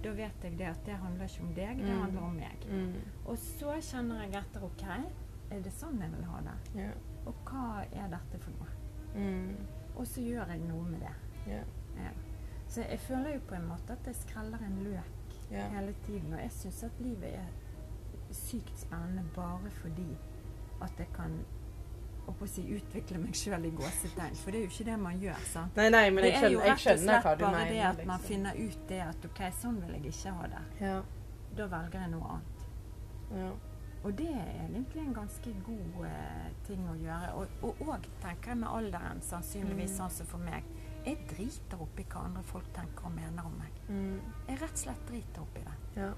Da 0.04 0.12
vet 0.14 0.44
jeg 0.44 0.58
det 0.60 0.68
at 0.68 0.84
det 0.86 0.98
handler 1.02 1.26
ikke 1.26 1.42
om 1.48 1.54
deg, 1.56 1.78
det 1.78 1.94
Mm. 1.96 2.02
handler 2.02 2.22
om 2.22 2.36
meg. 2.36 2.66
Mm. 2.70 2.94
Og 3.26 3.38
så 3.38 3.78
kjenner 3.82 4.22
jeg 4.26 4.34
etter 4.36 4.64
OK, 4.64 4.84
er 5.52 5.62
det 5.62 5.72
sånn 5.74 6.00
jeg 6.02 6.12
vil 6.12 6.24
ha 6.26 6.42
det? 6.42 6.58
Ja. 6.76 6.92
Og 7.26 7.34
hva 7.46 7.86
er 7.94 8.08
dette 8.10 8.38
for 8.44 8.52
noe? 8.52 8.68
Mm. 9.16 9.56
Og 9.96 10.08
så 10.08 10.22
gjør 10.22 10.50
jeg 10.52 10.60
noe 10.60 10.84
med 10.90 11.00
det. 11.00 11.14
Ja. 11.48 11.62
Ja. 11.98 12.10
Så 12.68 12.82
jeg 12.90 13.00
føler 13.00 13.34
jo 13.34 13.40
på 13.48 13.56
en 13.56 13.68
måte 13.70 13.94
at 13.96 14.08
jeg 14.10 14.16
skreller 14.16 14.58
en 14.66 14.80
løk 14.84 15.36
Ja. 15.52 15.68
hele 15.70 15.94
tiden. 16.06 16.34
Og 16.34 16.40
jeg 16.40 16.52
syns 16.52 16.84
at 16.84 16.92
livet 17.00 17.36
er 17.36 17.46
sykt 18.32 18.80
spennende 18.80 19.24
bare 19.36 19.70
fordi 19.82 20.18
at 20.82 20.92
jeg 20.98 21.08
kan 21.14 21.40
å 22.28 22.48
si, 22.50 22.64
utvikle 22.74 23.20
meg 23.22 23.36
sjøl 23.38 23.66
i 23.66 23.70
gåsetegn. 23.70 24.36
For 24.42 24.52
det 24.52 24.60
er 24.60 24.64
jo 24.66 24.72
ikke 24.72 24.86
det 24.88 24.96
man 25.00 25.20
gjør. 25.22 25.42
sant? 25.46 25.76
Nei, 25.78 25.90
nei, 25.90 26.10
men 26.10 26.24
jeg 26.26 26.34
det 26.34 26.42
jeg 26.42 26.44
er 26.44 26.50
jo 26.50 26.60
skjønner, 26.60 26.66
jeg 26.66 26.72
rett 26.72 26.80
og 26.80 26.82
skjønner 26.86 27.14
slett 27.14 27.24
hva 27.24 27.36
du 27.38 27.44
bare 27.46 27.68
det 27.70 27.80
at 27.80 28.06
man 28.06 28.20
liksom. 28.20 28.28
finner 28.28 28.54
ut 28.68 28.88
det 28.90 29.02
at 29.06 29.26
OK, 29.30 29.42
sånn 29.62 29.78
vil 29.84 29.94
jeg 29.94 30.06
ikke 30.06 30.34
ha 30.40 30.48
det. 30.48 30.64
Ja. 30.82 30.96
Da 31.56 31.68
velger 31.68 32.00
jeg 32.02 32.12
noe 32.16 32.32
annet. 32.36 32.66
Ja. 33.36 33.52
Og 34.06 34.14
det 34.18 34.28
er 34.30 34.50
egentlig 34.68 35.02
en 35.02 35.14
ganske 35.18 35.52
god 35.66 36.06
eh, 36.06 36.50
ting 36.68 36.84
å 36.92 36.94
gjøre. 37.00 37.32
Og 37.66 37.80
òg 37.90 38.06
tenker 38.22 38.52
jeg 38.54 38.60
med 38.62 38.70
alderen, 38.70 39.22
sannsynligvis 39.26 39.92
Mm. 39.92 39.98
sånn 39.98 40.12
som 40.20 40.28
for 40.30 40.38
meg. 40.46 40.64
Jeg 41.06 41.18
driter 41.30 41.82
oppi 41.82 42.04
hva 42.10 42.26
andre 42.26 42.44
folk 42.44 42.70
tenker 42.74 43.06
og 43.10 43.16
mener 43.16 43.46
om 43.46 43.58
meg. 43.58 43.72
Mm. 43.90 44.22
Jeg 44.48 44.62
rett 44.62 44.72
og 44.78 44.78
slett 44.84 45.06
driter 45.10 45.42
oppi 45.42 45.64
det. 45.66 45.76
Ja. 46.04 46.12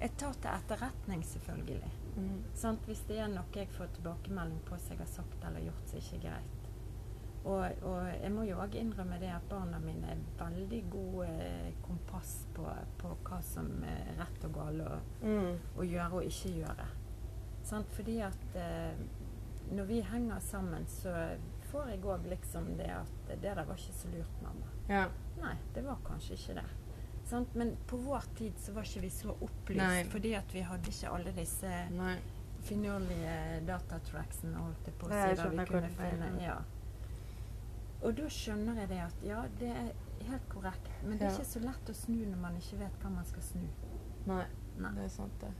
Jeg 0.00 0.16
tar 0.18 0.32
til 0.34 0.50
etterretning, 0.50 1.22
selvfølgelig. 1.24 1.90
Mm. 2.16 2.44
Sant? 2.54 2.86
Hvis 2.86 3.04
det 3.08 3.18
er 3.18 3.28
noe 3.28 3.44
jeg 3.54 3.68
får 3.74 3.90
tilbakemelding 3.98 4.60
på 4.66 4.78
som 4.78 4.90
jeg 4.96 4.98
har 4.98 5.06
sagt 5.06 5.44
eller 5.44 5.60
gjort 5.66 5.88
som 5.88 5.98
ikke 5.98 6.16
er 6.16 6.24
greit. 6.30 6.58
Og, 7.44 7.82
og 7.82 8.06
jeg 8.22 8.30
må 8.30 8.42
jo 8.46 8.56
òg 8.62 8.74
innrømme 8.78 9.18
det 9.18 9.30
at 9.34 9.48
barna 9.50 9.78
mine 9.82 10.06
er 10.12 10.18
veldig 10.38 10.82
gode 10.90 11.26
eh, 11.42 11.72
kompass 11.82 12.46
på, 12.54 12.66
på 13.02 13.16
hva 13.26 13.40
som 13.42 13.66
er 13.82 14.12
rett 14.20 14.44
og 14.46 14.52
galt 14.54 14.84
å, 14.86 14.98
Mm. 15.26 15.58
gjøre 15.82 16.12
og 16.12 16.22
ikke 16.28 16.52
gjøre. 16.60 16.86
Sant? 17.62 17.86
Fordi 17.96 18.18
at 18.26 18.56
eh, 18.58 18.96
når 19.72 19.84
vi 19.88 20.00
henger 20.02 20.40
sammen, 20.40 20.86
så 20.90 21.12
får 21.70 21.88
jeg 21.94 22.02
òg 22.04 22.26
liksom 22.28 22.72
det 22.76 22.90
at 22.92 23.12
det 23.30 23.40
der 23.42 23.64
var 23.64 23.74
ikke 23.78 23.94
så 23.96 24.08
lurt, 24.12 24.42
mamma. 24.42 24.72
Ja. 24.88 25.06
Nei, 25.40 25.54
det 25.74 25.84
var 25.86 25.98
kanskje 26.04 26.34
ikke 26.36 26.54
det. 26.60 26.66
Sant? 27.24 27.54
Men 27.56 27.76
på 27.88 27.96
vår 28.02 28.24
tid 28.36 28.58
så 28.60 28.72
var 28.76 28.82
ikke 28.84 29.00
vi 29.06 29.10
så 29.14 29.30
opplyst, 29.40 29.78
Nei. 29.80 30.04
fordi 30.10 30.32
at 30.36 30.52
vi 30.54 30.60
hadde 30.66 30.90
ikke 30.90 31.12
alle 31.14 31.32
disse 31.36 31.70
Nei. 31.94 32.16
finurlige 32.66 33.36
datatracksene 33.66 34.58
holdt 34.58 34.86
jeg 34.90 34.94
på 35.00 35.06
å 35.06 35.10
si. 35.12 35.40
der 35.40 35.50
vi 35.54 35.66
kunne 35.70 35.90
finne, 35.96 36.30
ja. 36.42 36.58
Og 38.02 38.16
da 38.18 38.26
skjønner 38.34 38.80
jeg 38.82 38.88
det 38.90 38.98
at 39.04 39.24
ja, 39.24 39.44
det 39.60 39.70
er 39.70 39.92
helt 40.28 40.48
korrekt, 40.50 40.90
men 41.04 41.18
det 41.18 41.28
er 41.28 41.30
Ja. 41.30 41.36
ikke 41.38 41.52
så 41.52 41.60
lett 41.62 41.90
å 41.90 41.94
snu 41.94 42.18
når 42.26 42.40
man 42.42 42.56
ikke 42.58 42.78
vet 42.82 42.98
hva 43.02 43.10
man 43.14 43.24
skal 43.24 43.42
snu. 43.42 43.64
Nei. 44.26 44.44
Nei. 44.78 44.92
Det 44.96 45.04
er 45.04 45.08
sant, 45.08 45.40
det. 45.40 45.52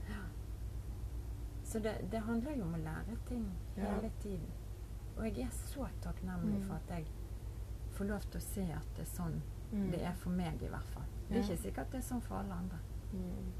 Så 1.73 1.79
det, 1.83 1.95
det 2.13 2.21
handler 2.27 2.57
jo 2.57 2.63
om 2.63 2.75
å 2.75 2.83
lære 2.85 3.17
ting 3.29 3.47
Ja. 3.77 3.83
hele 3.95 4.11
tiden. 4.23 4.47
Og 5.17 5.25
jeg 5.25 5.39
er 5.47 5.51
så 5.51 5.87
takknemlig 6.03 6.59
Mm. 6.61 6.67
for 6.67 6.75
at 6.75 6.97
jeg 6.99 7.07
får 7.93 8.05
lov 8.05 8.21
til 8.31 8.41
å 8.41 8.45
se 8.45 8.63
at 8.73 8.87
det 8.97 9.03
er 9.07 9.11
sånn 9.23 9.41
Mm. 9.73 9.91
det 9.91 10.03
er 10.03 10.15
for 10.15 10.31
meg, 10.31 10.63
i 10.63 10.67
hvert 10.69 10.91
fall. 10.93 11.05
Det 11.29 11.37
er 11.37 11.41
Ja. 11.41 11.47
ikke 11.49 11.63
sikkert 11.63 11.91
det 11.93 11.99
er 11.99 12.15
sånn 12.15 12.23
for 12.23 12.35
alle 12.37 12.53
andre. 12.55 12.79
Mm. 13.13 13.53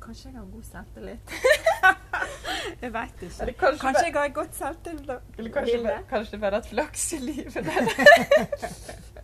Kanskje 0.00 0.24
jeg 0.30 0.34
har 0.34 0.44
god 0.46 0.62
selvtillit. 0.62 1.20
jeg 2.82 2.92
veit 2.92 3.22
ikke. 3.22 3.42
Eller 3.42 3.52
kanskje 3.52 3.78
Kanskje 3.80 4.04
jeg 4.04 4.14
har 4.14 4.28
godt 4.28 4.54
selvtillit. 4.54 5.10
Eller 5.38 5.50
kanskje, 5.50 5.82
bare- 5.82 6.34
er 6.34 6.38
bare 6.38 6.54
hatt 6.54 6.66
flaks 6.66 7.12
i 7.12 7.18
livet. 7.18 7.54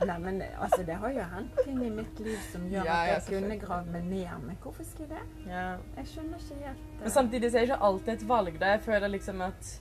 Nei, 0.00 0.16
men 0.18 0.42
altså, 0.56 0.82
det 0.86 0.94
har 0.96 1.12
jo 1.12 1.24
hendt 1.34 1.58
ting 1.64 1.80
i 1.84 1.90
mitt 1.92 2.20
liv 2.24 2.36
som 2.52 2.62
gjør 2.72 2.86
Ja, 2.88 2.94
at 3.02 3.10
jeg 3.28 3.42
kunne 3.42 3.58
gravd 3.60 3.90
meg 3.92 4.06
ned. 4.08 4.30
Men 4.46 4.56
hvorfor 4.62 4.86
skal 4.88 5.06
jeg 5.06 5.10
det? 5.10 5.50
ja. 5.50 5.64
Jeg 5.96 6.08
skjønner 6.14 6.40
ikke 6.40 6.60
helt 6.62 6.86
uh... 6.94 7.02
Men 7.02 7.14
samtidig 7.16 7.50
så 7.50 7.58
er 7.58 7.66
det 7.66 7.68
ikke 7.68 7.88
alltid 7.88 8.12
et 8.14 8.28
valg. 8.28 8.60
Da. 8.60 8.70
Jeg 8.76 8.80
føler 8.86 9.12
liksom 9.12 9.42
at 9.44 9.74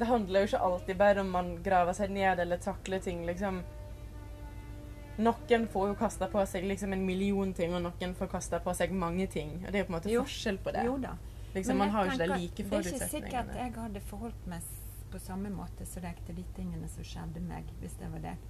Det 0.00 0.06
handler 0.08 0.40
jo 0.40 0.48
ikke 0.48 0.62
alltid 0.70 0.94
bare 0.96 1.20
om 1.20 1.26
man 1.36 1.52
graver 1.64 1.92
seg 1.92 2.10
ned 2.10 2.40
eller 2.40 2.56
takler 2.56 3.04
ting, 3.04 3.26
liksom. 3.28 3.60
Noen 5.20 5.66
får 5.68 5.88
jo 5.90 5.94
kasta 6.00 6.30
på 6.32 6.44
seg 6.48 6.64
liksom 6.64 6.94
en 6.96 7.02
million 7.04 7.52
ting, 7.52 7.74
og 7.76 7.82
noen 7.84 8.14
får 8.16 8.30
kasta 8.32 8.62
på 8.64 8.72
seg 8.74 8.94
mange 8.96 9.26
ting. 9.28 9.58
Og 9.66 9.68
det 9.68 9.74
er 9.74 9.84
jo 9.84 9.88
på 9.90 9.92
en 9.92 9.98
måte 9.98 10.12
Jo. 10.14 10.22
forskjell 10.24 10.58
på 10.64 10.72
det. 10.72 10.86
Jo 10.88 10.96
da. 11.02 11.18
Liksom, 11.54 11.76
man 11.76 11.90
har 11.90 12.06
jo 12.06 12.12
ikke 12.14 12.26
de 12.26 12.38
like 12.38 12.64
forutsetningene. 12.64 12.80
Det 12.80 13.02
er 13.02 13.04
ikke 13.04 13.28
sikkert 13.28 13.56
jeg 13.60 13.74
hadde 13.76 14.00
forholdt 14.00 14.46
meg 14.48 14.70
på 15.10 15.18
samme 15.18 15.50
måte 15.50 15.86
som 15.86 16.02
deg 16.06 16.18
til 16.26 16.36
de 16.38 16.44
tingene 16.56 16.88
som 16.88 17.04
skjedde 17.04 17.42
meg, 17.42 17.68
hvis 17.82 17.98
det 18.00 18.08
var 18.12 18.24
deg. 18.30 18.48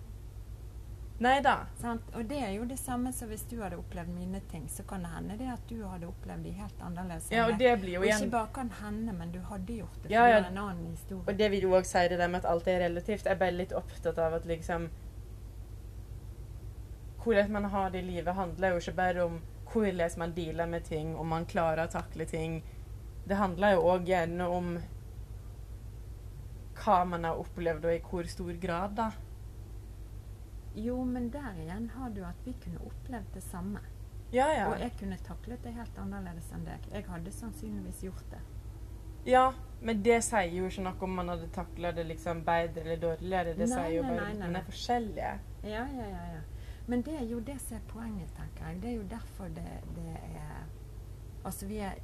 Nei 1.21 1.41
da. 1.45 1.67
Sant? 1.77 2.07
Og 2.17 2.25
det 2.25 2.39
er 2.41 2.53
jo 2.55 2.65
det 2.65 2.79
samme 2.81 3.11
som 3.13 3.29
hvis 3.29 3.43
du 3.51 3.59
hadde 3.61 3.77
opplevd 3.77 4.09
mine 4.15 4.41
ting, 4.49 4.65
så 4.73 4.87
kan 4.89 5.03
det 5.05 5.11
hende 5.13 5.37
det 5.37 5.51
at 5.53 5.67
du 5.69 5.83
hadde 5.85 6.09
opplevd 6.09 6.47
de 6.49 6.55
helt 6.57 6.81
annerledes 6.87 7.29
Ja, 7.35 7.45
og 7.51 7.59
det 7.61 7.75
blir 7.83 7.99
jo 7.99 8.01
Og 8.01 8.09
ikke 8.09 8.31
bare 8.33 8.49
kan 8.55 8.73
hende, 8.79 9.13
men 9.19 9.35
du 9.35 9.39
hadde 9.51 9.77
gjort 9.83 9.99
det. 10.03 10.15
Ja, 10.15 10.25
ja. 10.31 10.39
en 10.39 10.57
annen 10.57 10.87
historie. 10.95 11.27
Og 11.29 11.39
det 11.39 11.51
vil 11.53 11.69
jo 11.69 11.77
òg 11.77 11.85
si 11.85 12.07
det 12.09 12.19
der 12.23 12.33
med 12.33 12.41
at 12.41 12.51
alt 12.55 12.73
er 12.73 12.81
relativt. 12.87 13.29
Jeg 13.29 13.35
er 13.35 13.43
bare 13.45 13.57
litt 13.59 13.77
opptatt 13.77 14.19
av 14.19 14.41
at 14.41 14.49
liksom 14.49 14.89
Hvordan 17.21 17.53
man 17.53 17.65
har 17.69 17.91
det 17.93 18.01
i 18.01 18.07
livet, 18.07 18.35
handler 18.35 18.69
jo 18.73 18.77
ikke 18.81 18.97
bare 18.97 19.25
om 19.25 19.41
hvordan 19.73 20.11
man 20.19 20.33
dealer 20.33 20.67
med 20.67 20.81
ting, 20.89 21.17
om 21.19 21.29
man 21.29 21.45
klarer 21.45 21.85
å 21.85 21.93
takle 21.93 22.25
ting. 22.25 22.63
Det 23.29 23.37
handler 23.37 23.77
jo 23.77 23.83
òg 23.93 24.09
gjerne 24.09 24.47
om 24.49 24.79
hva 26.81 27.05
man 27.05 27.29
har 27.29 27.37
opplevd, 27.37 27.85
og 27.85 27.93
i 27.93 28.01
hvor 28.01 28.25
stor 28.25 28.57
grad, 28.63 28.97
da. 28.97 29.11
Jo, 30.75 31.05
men 31.05 31.31
der 31.31 31.57
igjen 31.59 31.89
har 31.91 32.11
du 32.11 32.23
at 32.25 32.45
vi 32.45 32.55
kunne 32.65 32.79
opplevd 32.87 33.35
det 33.35 33.43
samme. 33.43 33.81
Ja, 34.31 34.47
ja. 34.55 34.69
Og 34.71 34.79
jeg 34.79 34.93
kunne 34.99 35.19
taklet 35.27 35.63
det 35.65 35.73
helt 35.75 35.99
annerledes 35.99 36.53
enn 36.55 36.65
deg. 36.67 36.87
Jeg 36.93 37.07
hadde 37.11 37.33
sannsynligvis 37.35 38.05
gjort 38.07 38.27
det. 38.31 38.41
Ja, 39.27 39.51
men 39.81 40.03
det 40.03 40.21
sier 40.25 40.55
jo 40.55 40.69
ikke 40.71 40.85
noe 40.87 41.05
om 41.05 41.17
man 41.19 41.33
hadde 41.33 41.49
takla 41.53 41.91
det 41.93 42.07
liksom 42.09 42.45
bedre 42.47 42.85
eller 42.85 43.01
dårligere. 43.03 43.57
Det 43.59 43.67
Nei, 43.67 43.73
sier 43.75 43.97
jo 43.97 44.05
bare 44.07 44.29
at 44.31 44.39
man 44.41 44.57
er 44.61 44.69
forskjellige. 44.69 45.33
Ja, 45.65 45.85
ja, 45.99 46.07
ja, 46.15 46.23
ja. 46.37 46.43
Men 46.87 47.03
det 47.07 47.17
er 47.19 47.27
jo 47.29 47.41
det 47.45 47.59
som 47.61 47.77
er 47.77 47.83
poenget, 47.91 48.31
tenker 48.39 48.71
jeg. 48.71 48.81
Det 48.83 48.91
er 48.91 48.95
jo 48.97 49.09
derfor 49.11 49.51
det, 49.59 49.67
det 49.97 50.15
er 50.15 50.69
Altså, 51.45 51.67
vi 51.67 51.79
er 51.81 51.95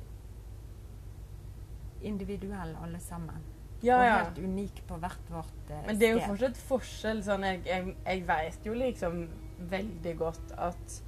individuelle 2.03 2.79
alle 2.83 3.01
sammen. 3.01 3.43
Ja, 3.85 3.97
og 3.99 4.07
helt 4.07 4.39
unik 4.41 4.83
på 4.89 4.99
hvert 5.01 5.31
vårt 5.31 5.53
sted. 5.65 5.83
Men 5.87 5.99
det 6.01 6.09
er 6.09 6.17
jo 6.17 6.29
fortsatt 6.31 6.61
forskjell. 6.69 7.23
Sånn, 7.27 7.45
jeg, 7.47 7.63
jeg, 7.69 7.97
jeg 8.07 8.25
vet 8.29 8.69
jo 8.69 8.77
liksom 8.77 9.27
veldig 9.71 10.15
godt 10.21 10.55
at 10.69 11.01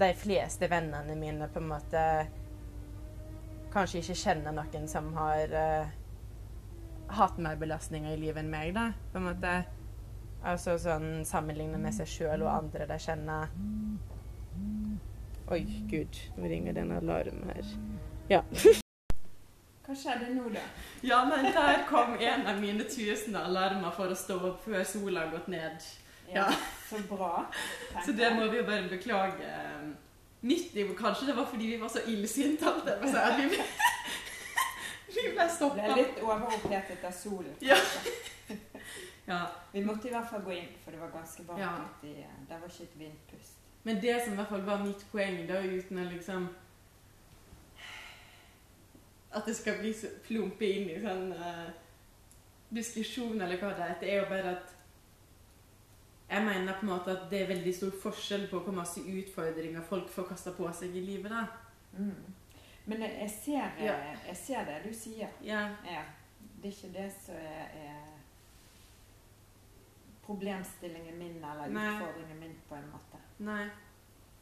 de 0.00 0.10
fleste 0.16 0.68
vennene 0.70 1.16
mine 1.18 1.48
på 1.52 1.60
en 1.60 1.68
måte 1.68 2.04
kanskje 3.74 4.00
ikke 4.00 4.18
kjenner 4.22 4.54
noen 4.54 4.88
som 4.90 5.10
har 5.16 5.52
uh, 5.54 5.92
hatt 7.20 7.38
mer 7.42 7.58
belastninger 7.60 8.14
i 8.14 8.20
livet 8.20 8.42
enn 8.44 8.52
meg, 8.52 8.72
da. 8.76 8.90
På 9.12 9.20
en 9.20 9.28
måte. 9.30 9.54
Altså 10.40 10.78
sånn 10.80 11.26
sammenligne 11.28 11.76
med 11.76 11.92
seg 11.92 12.08
sjøl 12.08 12.46
og 12.46 12.52
andre 12.54 12.86
de 12.88 12.96
kjenner. 13.04 13.50
Oi, 15.52 15.64
gud, 15.90 16.16
nå 16.38 16.48
ringer 16.48 16.78
det 16.78 16.86
en 16.86 16.94
alarm 16.96 17.42
her. 17.50 17.74
Ja. 18.30 18.44
Hva 19.90 19.96
skjedde 19.98 20.28
nå, 20.36 20.44
da? 20.54 20.60
Ja, 21.02 21.24
men 21.26 21.48
der 21.50 21.80
kom 21.88 22.12
en 22.22 22.44
av 22.46 22.60
mine 22.62 22.84
tusen 22.86 23.34
alarmer 23.36 23.90
for 23.96 24.12
å 24.12 24.14
stå 24.14 24.36
opp 24.52 24.60
før 24.62 24.84
sola 24.86 25.24
har 25.24 25.32
gått 25.32 25.48
ned. 25.50 25.82
Ja. 26.30 26.44
Så 26.86 27.00
bra. 27.10 27.40
Tenker. 27.50 28.04
Så 28.06 28.12
det 28.14 28.28
må 28.36 28.46
vi 28.52 28.60
jo 28.60 28.66
bare 28.68 28.86
beklage. 28.92 29.48
Midt 30.46 30.76
i 30.78 30.84
Kanskje 30.96 31.26
det 31.26 31.34
var 31.36 31.48
fordi 31.50 31.72
vi 31.72 31.80
var 31.82 31.90
så 31.90 32.04
illsinte, 32.06 32.70
seg. 32.86 33.02
Vi, 33.40 33.48
vi 35.16 35.24
ble 35.26 35.34
Ble 35.34 35.48
stoppa. 35.56 35.88
litt 35.98 36.22
overopphetet 36.22 37.02
av 37.10 37.12
solen. 37.18 37.56
Ja. 37.60 37.76
Ja. 39.30 39.44
Vi 39.72 39.82
måtte 39.84 40.08
i 40.08 40.10
hvert 40.10 40.26
fall 40.26 40.40
gå 40.42 40.50
inn, 40.56 40.70
for 40.82 40.90
det 40.90 40.98
var 40.98 41.10
ganske 41.14 41.42
varmt 41.46 41.60
Ja. 41.60 41.74
i- 42.02 42.24
Det 42.48 42.56
var 42.60 42.66
ikke 42.68 42.82
et 42.82 42.96
vindpust. 42.98 43.52
Men 43.84 44.00
det 44.00 44.16
som 44.24 44.32
i 44.32 44.36
hvert 44.36 44.48
fall 44.48 44.64
var 44.66 44.78
mitt 44.82 45.04
poeng, 45.12 45.46
da, 45.46 45.60
uten 45.62 45.98
å 45.98 46.06
liksom 46.10 46.48
At 49.32 49.46
det 49.46 49.54
skal 49.56 49.78
bli 49.78 49.92
så 49.94 50.08
plumpe 50.26 50.66
inn 50.66 50.88
i 50.90 50.98
sånn 51.02 51.32
uh, 51.32 51.68
diskusjon, 52.74 53.40
eller 53.40 53.60
hva 53.60 53.70
det 53.78 53.84
er. 53.86 53.96
Det 54.00 54.10
er 54.10 54.20
jo 54.24 54.28
bare 54.30 54.54
at 54.56 54.76
jeg 56.30 56.44
mener 56.46 56.74
på 56.78 56.86
en 56.86 56.92
måte 56.92 57.10
at 57.14 57.24
det 57.30 57.40
er 57.42 57.48
veldig 57.50 57.72
stor 57.74 57.94
forskjell 58.02 58.44
på 58.50 58.60
hvor 58.62 58.74
masse 58.74 59.00
utfordringer 59.02 59.82
folk 59.82 60.08
får 60.10 60.28
kasta 60.28 60.52
på 60.54 60.68
seg 60.78 60.94
i 60.96 61.00
livet. 61.06 61.30
da. 61.30 61.46
Mm. 61.98 62.34
Men 62.86 63.02
jeg, 63.02 63.30
ser, 63.30 63.70
Ja. 63.78 63.96
jeg 64.26 64.36
ser 64.36 64.64
det 64.64 64.80
du 64.84 64.92
sier. 64.94 65.28
Ja, 65.42 65.68
Ja. 65.86 66.02
Det 66.62 66.68
er 66.68 66.76
ikke 66.76 66.92
det 67.02 67.12
som 67.12 67.34
er, 67.34 67.70
er 67.72 68.06
problemstillingen 70.26 71.18
min, 71.18 71.36
eller 71.44 71.68
Nei. 71.68 71.86
utfordringen 71.94 72.38
min, 72.40 72.56
på 72.68 72.74
en 72.74 72.90
måte. 72.92 73.20
nei. 73.38 73.68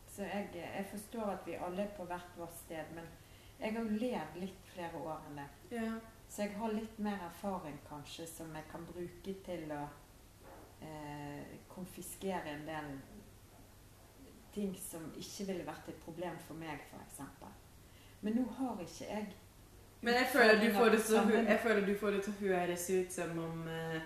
Så 0.08 0.22
jeg, 0.22 0.48
jeg 0.54 0.86
forstår 0.90 1.30
at 1.30 1.46
vi 1.46 1.54
alle 1.54 1.82
er 1.82 1.92
på 1.96 2.04
hvert 2.04 2.36
vårt 2.36 2.56
sted, 2.58 2.84
men 2.94 3.04
jeg 3.60 3.74
har 3.74 3.82
jo 3.82 3.98
levd 4.00 4.40
litt 4.40 4.68
flere 4.74 5.00
år 5.02 5.24
enn 5.28 5.40
det. 5.40 5.48
Ja. 5.76 5.92
Så 6.28 6.42
jeg 6.44 6.56
har 6.60 6.72
litt 6.74 6.98
mer 6.98 7.22
erfaring 7.24 7.78
kanskje 7.88 8.26
som 8.28 8.52
jeg 8.54 8.66
kan 8.70 8.84
bruke 8.86 9.34
til 9.46 9.72
å 9.72 9.80
eh, 10.84 11.56
konfiskere 11.72 12.52
en 12.52 12.66
del 12.68 12.90
ting 14.52 14.74
som 14.76 15.08
ikke 15.16 15.46
ville 15.48 15.66
vært 15.66 15.88
et 15.88 16.02
problem 16.04 16.36
for 16.46 16.58
meg, 16.60 16.84
f.eks. 16.90 17.22
Men 18.20 18.36
nå 18.40 18.44
har 18.58 18.80
ikke 18.82 19.06
jeg 19.08 19.26
Men 20.00 20.14
jeg 20.14 20.28
føler, 20.32 20.60
du 20.62 20.72
får 20.74 20.90
det 20.90 21.00
til 21.02 21.14
å, 21.14 21.18
Sammen- 21.18 21.48
jeg 21.48 21.60
føler 21.60 21.86
du 21.86 21.94
får 21.98 22.10
det 22.14 22.22
til 22.24 22.32
å 22.32 22.40
høres 22.40 22.90
ut 22.90 23.12
som 23.12 23.38
om 23.42 23.68
eh, 23.68 24.00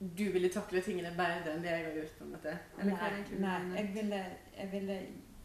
du 0.00 0.24
ville 0.32 0.48
takle 0.48 0.80
tingene 0.80 1.10
bedre 1.16 1.52
enn 1.54 1.64
det 1.64 1.72
jeg 1.74 1.84
har 1.84 1.96
gjort. 1.98 2.14
på 2.18 2.24
en 2.24 2.30
måte. 2.36 2.54
Eller 2.78 2.92
er 2.92 3.18
Nei, 3.40 3.58
nei 3.68 3.76
jeg, 3.76 3.90
ville, 3.94 4.20
jeg 4.56 4.72
ville 4.72 4.96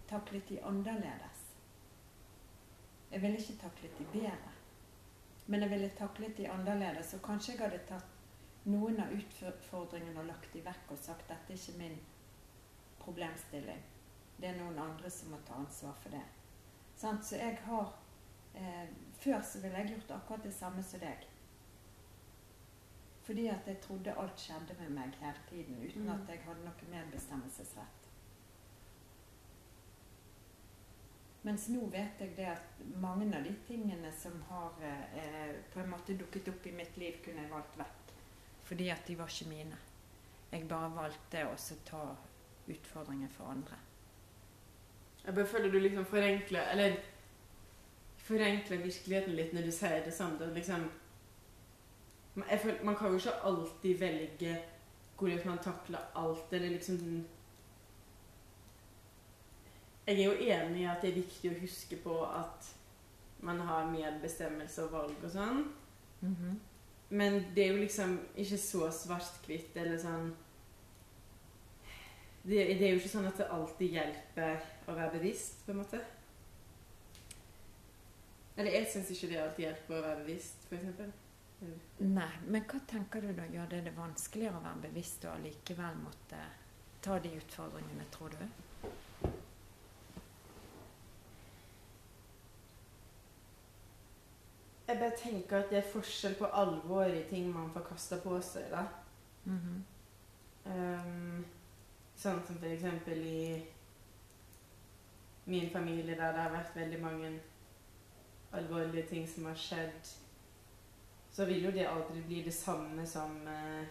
taklet 0.07 0.47
de 0.47 0.59
annerledes. 0.63 1.35
Jeg 3.15 3.21
ville 3.23 3.38
ikke 3.39 3.54
taklet 3.62 3.99
de 3.99 4.06
bedre. 4.12 4.51
Men 5.47 5.62
jeg 5.63 5.69
ville 5.71 5.89
taklet 5.97 6.38
de 6.38 6.49
annerledes. 6.51 7.13
Og 7.15 7.21
kanskje 7.23 7.54
jeg 7.54 7.62
hadde 7.62 7.78
tatt 7.88 8.65
noen 8.67 8.97
av 8.99 9.13
utfordringene 9.15 10.19
og 10.19 10.28
lagt 10.28 10.49
de 10.51 10.63
vekk 10.65 10.91
og 10.91 10.99
sagt 10.99 11.30
dette 11.30 11.54
er 11.54 11.62
ikke 11.62 11.78
min 11.80 11.95
problemstilling. 12.99 13.86
Det 14.36 14.49
er 14.49 14.58
noen 14.60 14.82
andre 14.84 15.10
som 15.10 15.32
må 15.32 15.39
ta 15.47 15.56
ansvar 15.62 15.95
for 16.04 16.12
det. 16.12 16.25
Så 16.99 17.38
jeg 17.38 17.56
har 17.63 17.93
eh, 18.56 18.91
Før 19.19 19.39
så 19.41 19.62
ville 19.63 19.78
jeg 19.80 19.93
gjort 19.93 20.12
akkurat 20.17 20.43
det 20.43 20.54
samme 20.54 20.84
som 20.84 20.99
deg. 20.99 21.23
Fordi 23.23 23.47
at 23.47 23.67
jeg 23.67 23.80
trodde 23.82 24.17
alt 24.19 24.39
skjedde 24.43 24.75
med 24.80 24.91
meg 24.97 25.15
hele 25.21 25.47
tiden 25.49 25.80
uten 25.86 26.04
Mm. 26.04 26.12
at 26.19 26.30
jeg 26.30 26.43
hadde 26.43 26.65
noe 26.65 26.91
medbestemmelsesrett. 26.91 28.05
Mens 31.45 31.67
nå 31.69 31.86
vet 31.93 32.21
jeg 32.23 32.31
det 32.39 32.47
at 32.49 32.79
mange 32.97 33.27
av 33.38 33.43
de 33.45 33.51
tingene 33.67 34.10
som 34.17 34.39
har 34.49 34.79
eh, 34.81 35.51
på 35.73 35.79
en 35.79 35.91
måte 35.91 36.15
dukket 36.17 36.49
opp 36.49 36.65
i 36.65 36.73
mitt 36.73 36.97
liv, 36.97 37.19
kunne 37.21 37.43
jeg 37.43 37.51
valgt 37.51 37.77
vekk. 37.77 38.13
Fordi 38.65 38.88
at 38.89 39.05
de 39.05 39.17
var 39.19 39.29
ikke 39.29 39.51
mine. 39.51 39.77
Jeg 40.51 40.65
bare 40.69 40.89
valgte 40.95 41.43
å 41.45 41.53
ta 41.86 42.01
utfordringer 42.71 43.29
for 43.29 43.51
andre. 43.53 43.77
Jeg 45.25 45.36
bare 45.36 45.49
føler 45.49 45.71
du 45.73 45.79
liksom 45.79 46.05
forenkler 46.05 46.67
Eller 46.71 46.97
forenkler 48.25 48.81
virkeligheten 48.81 49.34
litt 49.38 49.53
når 49.53 49.67
du 49.67 49.71
sier 49.73 50.01
det 50.05 50.13
samme. 50.13 50.39
Det 50.39 50.53
Liksom, 50.55 50.89
jeg 52.49 52.60
føler, 52.60 52.84
man 52.84 52.97
kan 52.97 53.12
jo 53.12 53.21
ikke 53.21 53.41
alltid 53.51 53.99
velge 53.99 54.58
hvordan 55.19 55.45
man 55.45 55.62
takler 55.63 56.10
alt, 56.15 56.53
eller 56.53 56.69
liksom 56.73 56.97
Jeg 60.06 60.20
er 60.20 60.26
jo 60.26 60.38
enig 60.38 60.84
i 60.84 60.89
at 60.89 61.02
det 61.02 61.12
er 61.12 61.22
viktig 61.22 61.52
å 61.52 61.60
huske 61.63 61.98
på 62.04 62.20
at 62.28 62.72
man 63.46 63.60
har 63.65 63.89
medbestemmelse 63.89 64.86
og 64.86 64.91
valg 64.94 65.24
og 65.24 65.32
sånn. 65.34 65.65
Mhm. 66.22 66.60
Men 67.10 67.46
det 67.56 67.63
er 67.63 67.74
jo 67.74 67.82
liksom 67.84 68.20
ikke 68.36 68.58
så 68.58 68.89
svart-hvitt 68.91 69.76
eller 69.78 69.98
sånn 70.02 70.34
det, 72.46 72.58
det 72.78 72.86
er 72.86 72.91
jo 72.94 73.00
ikke 73.00 73.10
sånn 73.10 73.28
at 73.30 73.39
det 73.41 73.48
alltid 73.50 73.96
hjelper 73.98 74.65
å 74.86 74.94
være 74.94 75.18
bevisst, 75.18 75.63
på 75.65 75.74
en 75.74 75.80
måte. 75.82 76.02
Eller 78.56 78.78
jeg 78.78 78.89
syns 78.91 79.10
ikke 79.12 79.30
det 79.32 79.39
alltid 79.41 79.65
hjelper 79.65 79.98
å 79.98 80.04
være 80.04 80.20
bevisst, 80.28 80.68
f.eks. 80.70 81.00
Nei, 82.06 82.30
men 82.46 82.68
hva 82.70 82.82
tenker 82.86 83.24
du 83.24 83.32
da 83.34 83.48
gjør 83.50 83.72
det 83.72 83.82
det 83.88 83.96
vanskeligere 83.96 84.60
å 84.60 84.65
være 84.68 84.84
bevisst 84.84 85.26
og 85.26 85.39
allikevel 85.39 85.98
måtte 86.04 86.44
ta 87.02 87.18
de 87.24 87.32
utfordringene, 87.39 88.06
tror 88.13 88.36
du? 88.36 88.46
Jeg 94.88 95.00
bare 95.00 95.17
tenker 95.17 95.58
at 95.58 95.69
det 95.69 95.78
er 95.78 95.91
forskjell 95.91 96.36
på 96.38 96.45
alvor 96.45 97.04
i 97.04 97.24
ting 97.30 97.50
man 97.54 97.71
får 97.74 97.88
kasta 97.89 98.19
på 98.21 98.41
seg, 98.41 98.69
da. 98.71 98.86
Mm 99.45 99.60
-hmm. 99.60 99.82
um, 100.71 101.45
sånn 102.15 102.45
som 102.48 102.58
for 102.58 102.65
eksempel 102.67 103.17
i 103.17 103.65
min 105.45 105.69
familie, 105.69 106.15
der 106.15 106.32
det 106.32 106.41
har 106.41 106.52
vært 106.52 106.76
veldig 106.76 107.02
mange 107.02 107.39
alvorlige 108.52 109.08
ting 109.08 109.30
som 109.30 109.45
har 109.45 109.56
skjedd, 109.56 110.08
så 111.32 111.45
vil 111.45 111.63
jo 111.63 111.71
det 111.71 111.88
aldri 111.88 112.21
bli 112.21 112.43
det 112.43 112.54
samme 112.54 113.08
som 113.08 113.48
uh, 113.48 113.86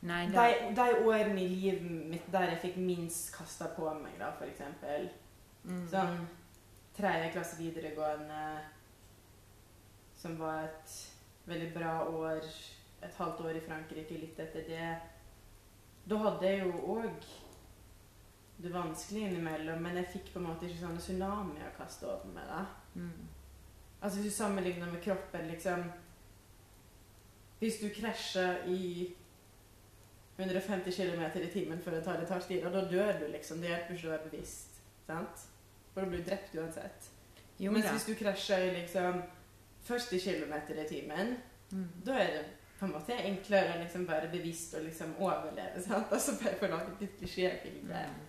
Nei, 0.00 0.26
de, 0.26 0.74
de 0.76 1.06
årene 1.06 1.42
i 1.42 1.48
livet 1.48 1.82
mitt 1.82 2.32
der 2.32 2.42
jeg 2.42 2.58
fikk 2.58 2.76
minst 2.76 3.36
kasta 3.36 3.66
på 3.76 3.94
meg, 3.94 4.12
da, 4.18 4.30
for 4.30 4.44
eksempel. 4.44 5.08
mm. 5.64 5.88
Sånn 5.88 6.28
tredje 6.98 7.32
klasse 7.32 7.58
videregående, 7.60 8.42
som 10.18 10.38
var 10.38 10.66
et 10.66 10.96
veldig 11.46 11.70
bra 11.74 11.92
år. 12.08 12.48
Et 13.02 13.14
halvt 13.14 13.40
år 13.40 13.58
i 13.60 13.62
Frankrike, 13.62 14.18
litt 14.18 14.40
etter 14.42 14.66
det. 14.66 14.88
Da 16.10 16.16
hadde 16.24 16.48
jeg 16.48 16.64
jo 16.64 16.96
òg 16.96 17.28
det 18.58 18.72
vanskelig 18.74 19.28
innimellom, 19.28 19.82
men 19.82 20.00
jeg 20.00 20.10
fikk 20.16 20.32
på 20.32 20.40
en 20.40 20.48
måte 20.48 20.66
ikke 20.66 20.80
sånne 20.80 21.02
tsunamier 21.02 21.74
kasta 21.76 22.08
over 22.10 22.32
meg. 22.34 22.48
da. 22.50 22.64
Mm. 22.94 23.28
Altså 24.00 24.20
Hvis 24.20 24.32
du 24.32 24.36
sammenligner 24.36 24.90
med 24.90 25.02
kroppen, 25.02 25.46
liksom 25.46 25.84
Hvis 27.58 27.80
du 27.82 27.88
krasjer 28.00 28.66
i 28.66 29.14
150 30.38 30.92
km 30.92 31.22
i 31.42 31.50
timen 31.50 31.80
før 31.82 31.96
det 31.96 32.04
tar 32.04 32.20
litt 32.20 32.30
hardt 32.30 32.50
i 32.50 32.60
da 32.62 32.84
dør 32.90 33.18
du, 33.18 33.26
liksom. 33.32 33.58
Det 33.58 33.70
hjelper 33.70 33.94
ikke 33.94 34.08
å 34.08 34.10
være 34.10 34.30
bevisst. 34.30 34.82
sant? 35.06 35.47
For 35.98 36.06
å 36.06 36.10
blir 36.14 36.22
drept 36.26 36.54
uansett. 36.54 37.10
Jo 37.58 37.72
Mens 37.74 37.84
da. 37.88 37.92
hvis 37.96 38.06
du 38.06 38.14
krasjer 38.14 38.68
liksom 38.78 39.22
40 39.88 40.20
km 40.20 40.54
i 40.78 40.88
timen, 40.88 41.36
Mm. 41.72 41.88
da 42.04 42.12
er 42.16 42.26
det 42.32 42.44
på 42.78 42.86
en 42.86 42.92
måte 42.94 43.12
enklere 43.12 43.74
å 43.74 43.80
liksom 43.82 44.06
være 44.08 44.28
bevisst 44.32 44.74
og 44.74 44.82
liksom 44.86 45.10
overleve. 45.18 45.82
sant? 45.84 46.12
Altså 46.12 46.32
bare 46.42 46.54
for 46.56 46.66
å 46.66 46.70
lage 46.78 46.94
et 47.04 47.16
klisjébilde. 47.18 48.04
Mm. 48.08 48.24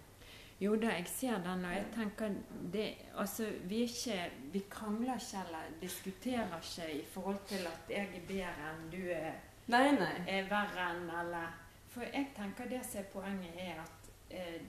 Jo 0.60 0.74
da, 0.76 0.90
jeg 0.98 1.08
ser 1.08 1.38
den, 1.46 1.64
og 1.66 1.72
jeg 1.72 1.86
tenker 1.96 2.34
det, 2.74 2.88
altså, 3.16 3.46
vi, 3.70 3.78
er 3.84 3.94
ikke, 3.94 4.18
vi 4.52 4.60
krangler 4.70 5.16
ikke 5.16 5.44
eller 5.48 5.70
diskuterer 5.82 6.58
ikke 6.60 6.90
i 6.98 7.06
forhold 7.14 7.40
til 7.48 7.64
at 7.70 7.94
jeg 7.96 8.10
er 8.18 8.26
bedre 8.28 8.74
enn 8.74 8.90
du 8.92 9.00
er, 9.16 9.38
Nei, 9.72 9.92
nei. 9.96 10.12
er 10.28 10.50
verre 10.52 10.90
enn 10.98 11.08
eller 11.22 11.56
For 11.94 12.04
jeg 12.04 12.28
tenker 12.36 12.68
det 12.70 12.82
som 12.86 13.00
er 13.00 13.08
poenget, 13.14 13.56
er 13.58 13.80
at 13.86 14.10
eh, 14.30 14.60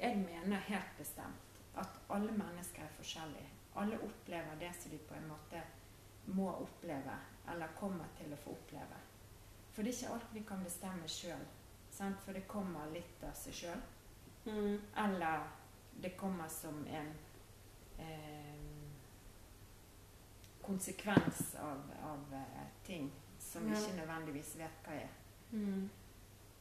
jeg 0.00 0.16
mener 0.16 0.58
helt 0.66 0.98
bestemt 0.98 1.47
at 1.80 1.98
alle 2.10 2.32
mennesker 2.32 2.82
er 2.84 2.96
forskjellige. 2.96 3.50
Alle 3.76 3.98
opplever 4.02 4.56
det 4.60 4.72
som 4.74 4.90
de 4.90 4.98
på 4.98 5.14
en 5.14 5.28
måte 5.28 5.62
må 6.26 6.48
oppleve, 6.50 7.14
eller 7.48 7.76
kommer 7.78 8.08
til 8.18 8.32
å 8.32 8.40
få 8.42 8.56
oppleve. 8.56 8.98
For 9.72 9.82
det 9.82 9.92
er 9.92 9.98
ikke 9.98 10.14
alt 10.14 10.34
vi 10.34 10.42
kan 10.48 10.64
bestemme 10.64 11.08
sjøl. 11.08 11.46
For 11.98 12.32
det 12.36 12.44
kommer 12.50 12.90
litt 12.92 13.22
av 13.26 13.34
seg 13.34 13.54
sjøl. 13.54 13.80
Mm. 14.44 14.80
Eller 15.04 15.46
det 16.02 16.12
kommer 16.16 16.48
som 16.48 16.84
en 16.86 17.08
eh, 17.98 18.88
konsekvens 20.62 21.54
av, 21.62 21.80
av 22.04 22.34
eh, 22.34 22.66
ting 22.86 23.10
som 23.38 23.64
vi 23.64 23.72
Ja. 23.72 23.80
ikke 23.80 23.96
nødvendigvis 23.96 24.56
vet 24.58 24.84
hva 24.84 24.92
er. 24.92 25.08
Mm. 25.52 25.88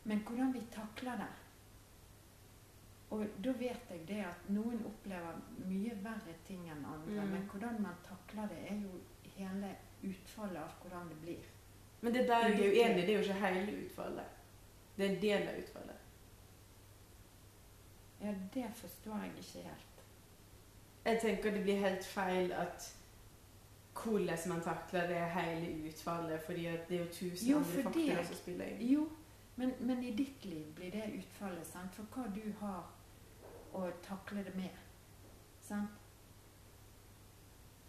Men 0.03 0.23
hvordan 0.23 0.53
vi 0.53 0.61
takler 0.71 1.17
det 1.17 1.27
Og 3.09 3.27
da 3.43 3.51
vet 3.55 3.91
jeg 3.91 4.01
det 4.07 4.23
at 4.27 4.49
noen 4.51 4.81
opplever 4.85 5.37
mye 5.67 5.93
verre 6.03 6.33
ting 6.47 6.65
enn 6.67 6.83
andre. 6.85 7.21
Mm. 7.23 7.29
Men 7.35 7.45
hvordan 7.51 7.81
man 7.81 8.01
takler 8.03 8.49
det, 8.51 8.57
er 8.71 8.81
jo 8.83 8.99
hele 9.37 9.75
utfallet 10.03 10.59
av 10.59 10.73
hvordan 10.81 11.07
det 11.13 11.21
blir. 11.21 11.45
Men 12.01 12.13
det 12.13 12.27
der 12.27 12.49
er 12.49 12.57
jo 12.57 12.71
enig 12.71 13.05
det 13.07 13.13
er 13.13 13.17
jo 13.17 13.23
ikke 13.23 13.45
hele 13.45 13.77
utfallet. 13.85 14.35
Det 14.97 15.05
er 15.05 15.09
en 15.13 15.21
del 15.21 15.47
av 15.47 15.61
utfallet. 15.61 16.03
Ja, 18.21 18.33
det 18.53 18.65
forstår 18.75 19.23
jeg 19.23 19.31
ikke 19.37 19.67
helt. 19.69 20.03
Jeg 21.05 21.19
tenker 21.21 21.51
det 21.51 21.63
blir 21.63 21.75
helt 21.79 22.05
feil 22.05 22.51
at 22.51 22.93
hvordan 24.03 24.37
man 24.47 24.61
takler 24.61 25.07
det 25.07 25.21
hele 25.31 25.87
utfallet, 25.87 26.41
fordi 26.41 26.63
det 26.89 26.99
er 26.99 26.99
jo 26.99 27.11
tusen 27.13 27.49
Jo, 27.49 27.57
andre 27.57 27.83
faktorer 27.83 28.23
som 28.23 28.35
spiller 28.35 28.65
inn. 28.65 28.81
Jo, 28.87 29.07
men, 29.55 29.73
men 29.79 30.03
i 30.03 30.11
ditt 30.11 30.45
liv 30.45 30.65
blir 30.75 30.91
det 30.91 31.07
utfallet, 31.17 31.67
sant? 31.67 31.95
For 31.95 32.03
hva 32.13 32.27
du 32.35 32.43
har 32.59 32.83
å 33.77 33.89
takle 34.05 34.43
det 34.47 34.53
med. 34.57 34.83
Sant? 35.63 36.03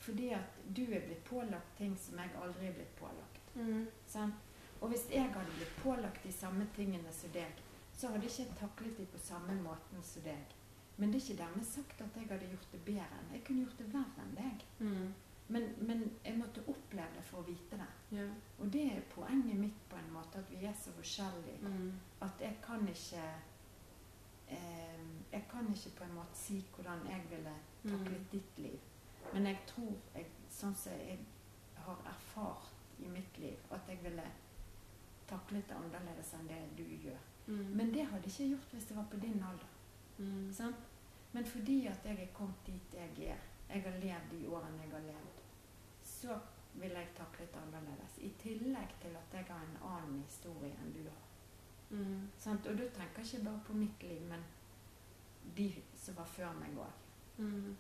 Fordi 0.08 0.30
at 0.32 0.60
du 0.74 0.84
er 0.86 1.02
blitt 1.04 1.24
pålagt 1.28 1.74
ting 1.76 1.96
som 2.00 2.20
jeg 2.20 2.36
aldri 2.40 2.70
er 2.70 2.76
blitt 2.78 2.94
pålagt. 2.96 3.50
Mm. 3.54 3.88
Sant? 4.06 4.44
Og 4.80 4.92
hvis 4.92 5.08
jeg 5.10 5.26
hadde 5.34 5.56
blitt 5.56 5.80
pålagt 5.82 6.22
de 6.24 6.32
samme 6.32 6.68
tingene 6.76 7.12
som 7.12 7.32
deg, 7.34 7.64
så 7.98 8.12
hadde 8.12 8.28
ikke 8.30 8.44
jeg 8.44 8.58
taklet 8.60 9.00
de 9.00 9.06
på 9.10 9.20
samme 9.20 9.56
måten 9.62 10.04
som 10.06 10.24
deg. 10.24 10.54
Men 10.98 11.12
det 11.12 11.18
er 11.18 11.24
ikke 11.24 11.42
dermed 11.42 11.66
sagt 11.66 12.00
at 12.02 12.16
jeg 12.18 12.28
hadde 12.30 12.50
gjort 12.50 12.70
det 12.72 12.80
bedre 12.86 13.18
enn 13.20 13.34
Jeg 13.36 13.42
kunne 13.46 13.64
gjort 13.64 13.82
det 13.82 13.88
verre 13.92 14.24
enn 14.24 14.38
deg. 14.38 14.64
Mm. 14.78 15.10
Men, 15.48 15.68
men 15.88 16.00
jeg 16.24 16.36
måtte 16.38 16.64
oppleve 16.68 17.08
det 17.16 17.22
for 17.24 17.40
å 17.40 17.46
vite 17.46 17.78
det. 17.80 17.90
Ja. 18.18 18.26
Og 18.58 18.72
det 18.72 18.82
er 18.92 19.06
poenget 19.14 19.60
mitt 19.60 19.84
på 19.88 19.96
en 19.96 20.10
måte, 20.12 20.42
at 20.42 20.50
vi 20.52 20.66
er 20.68 20.74
så 20.76 20.92
forskjellige. 20.96 21.60
Mm. 21.62 21.92
At 22.26 22.42
jeg 22.42 22.58
kan 22.64 22.84
ikke 22.90 23.22
eh, 24.48 24.98
Jeg 25.32 25.44
kan 25.50 25.68
ikke 25.74 25.90
på 25.98 26.04
en 26.04 26.14
måte 26.14 26.34
si 26.34 26.64
hvordan 26.74 27.06
jeg 27.08 27.22
ville 27.30 27.52
taklet 27.82 28.18
Mm. 28.18 28.28
ditt 28.32 28.58
liv. 28.58 28.78
Men 29.32 29.46
jeg 29.46 29.58
tror, 29.66 29.92
jeg, 30.14 30.26
sånn 30.50 30.74
som 30.74 30.92
jeg 30.92 31.18
har 31.76 31.96
erfart 32.06 32.70
i 32.98 33.08
mitt 33.08 33.38
liv, 33.38 33.58
at 33.70 33.80
jeg 33.88 33.98
ville 34.02 34.24
taklet 35.28 35.68
det 35.68 35.76
annerledes 35.76 36.32
enn 36.34 36.48
det 36.48 36.60
du 36.78 36.82
gjør. 37.08 37.18
Mm. 37.46 37.76
Men 37.76 37.92
det 37.94 38.06
hadde 38.06 38.22
jeg 38.24 38.32
ikke 38.32 38.48
gjort 38.54 38.72
hvis 38.72 38.84
det 38.88 38.96
var 38.96 39.04
på 39.10 39.16
din 39.22 39.42
alder. 39.42 39.68
mm. 40.18 40.52
Sånn? 40.52 40.74
Men 41.32 41.44
fordi 41.44 41.86
at 41.86 42.04
jeg 42.04 42.18
er 42.22 42.32
kommet 42.34 42.66
dit 42.66 42.94
jeg 42.94 43.28
er, 43.28 43.38
jeg 43.68 43.82
har 43.84 43.98
levd 44.00 44.30
de 44.30 44.46
årene 44.48 44.82
jeg 44.82 44.90
har 44.92 45.00
levd, 45.00 45.42
så 46.04 46.38
ville 46.74 46.98
jeg 46.98 47.14
taklet 47.16 47.56
annerledes. 47.56 48.18
I 48.18 48.30
tillegg 48.42 48.94
til 49.00 49.16
at 49.16 49.32
jeg 49.36 49.44
har 49.48 49.60
en 49.60 49.78
annen 49.82 50.22
historie 50.24 50.72
enn 50.82 50.92
du 50.92 51.02
har. 51.04 51.24
Mm. 51.90 52.28
Sant? 52.38 52.66
Og 52.66 52.78
da 52.78 52.88
tenker 52.94 53.22
jeg 53.22 53.34
ikke 53.34 53.44
bare 53.44 53.60
på 53.66 53.76
mitt 53.76 54.02
liv, 54.02 54.22
men 54.28 54.44
de 55.56 55.68
som 55.96 56.16
var 56.16 56.28
før 56.28 56.52
meg 56.60 56.76
òg. 56.78 57.06
Mm. 57.38 57.76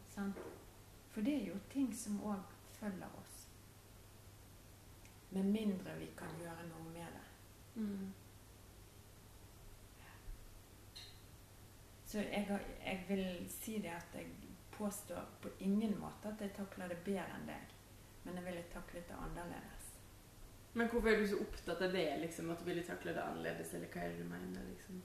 For 1.10 1.20
det 1.26 1.34
er 1.34 1.50
jo 1.50 1.58
ting 1.70 1.90
som 1.96 2.20
òg 2.22 2.56
følger 2.78 3.18
oss. 3.20 3.36
Med 5.30 5.44
mindre 5.44 5.98
vi 5.98 6.08
kan 6.16 6.40
gjøre 6.40 6.68
noe 6.70 6.92
med 6.92 7.18
det. 7.18 7.26
Mm. 7.74 8.12
Så 12.08 12.18
jeg, 12.18 12.46
har, 12.48 12.60
jeg 12.84 13.04
vil 13.08 13.50
si 13.52 13.74
det 13.84 13.90
at 13.92 14.14
jeg 14.14 14.30
påstår 14.72 15.26
på 15.42 15.48
ingen 15.60 15.98
måte 16.00 16.30
at 16.30 16.40
jeg 16.40 16.54
takler 16.56 16.88
det 16.88 17.02
bedre 17.04 17.34
enn 17.36 17.50
deg. 17.50 17.74
Men 18.24 18.38
jeg 18.38 18.44
ville 18.46 18.62
taklet 18.72 19.10
det 19.10 19.18
annerledes. 19.26 19.77
Men 20.72 20.88
hvorfor 20.88 21.08
er 21.08 21.20
du 21.20 21.28
så 21.28 21.38
opptatt 21.42 21.82
av 21.82 21.92
det, 21.92 22.06
liksom, 22.20 22.50
at 22.50 22.60
du 22.60 22.64
ville 22.68 22.84
takle 22.86 23.14
det 23.16 23.22
annerledes, 23.24 23.72
eller 23.74 23.90
hva 23.92 24.04
er 24.04 24.12
det 24.12 24.22
du 24.22 24.28
mener? 24.28 24.66
liksom? 24.72 25.02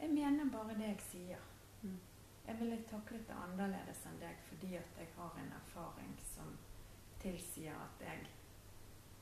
Jeg 0.00 0.12
mener 0.12 0.50
bare 0.52 0.74
det 0.78 0.88
jeg 0.90 1.04
sier. 1.10 1.44
Mm. 1.82 1.98
Jeg 2.46 2.58
ville 2.60 2.78
taklet 2.90 3.28
det 3.28 3.36
annerledes 3.42 4.02
enn 4.06 4.18
deg 4.20 4.42
fordi 4.48 4.76
at 4.78 4.98
jeg 5.00 5.08
har 5.16 5.38
en 5.40 5.52
erfaring 5.56 6.12
som 6.34 6.52
tilsier 7.22 7.74
at 7.74 8.02
jeg 8.06 8.26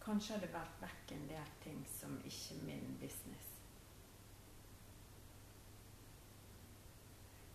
kanskje 0.04 0.36
hadde 0.36 0.50
vært 0.52 0.82
vekk 0.82 1.14
en 1.16 1.28
del 1.30 1.52
ting 1.64 1.84
som 1.88 2.18
ikke 2.28 2.58
min 2.66 2.96
business. 3.00 3.52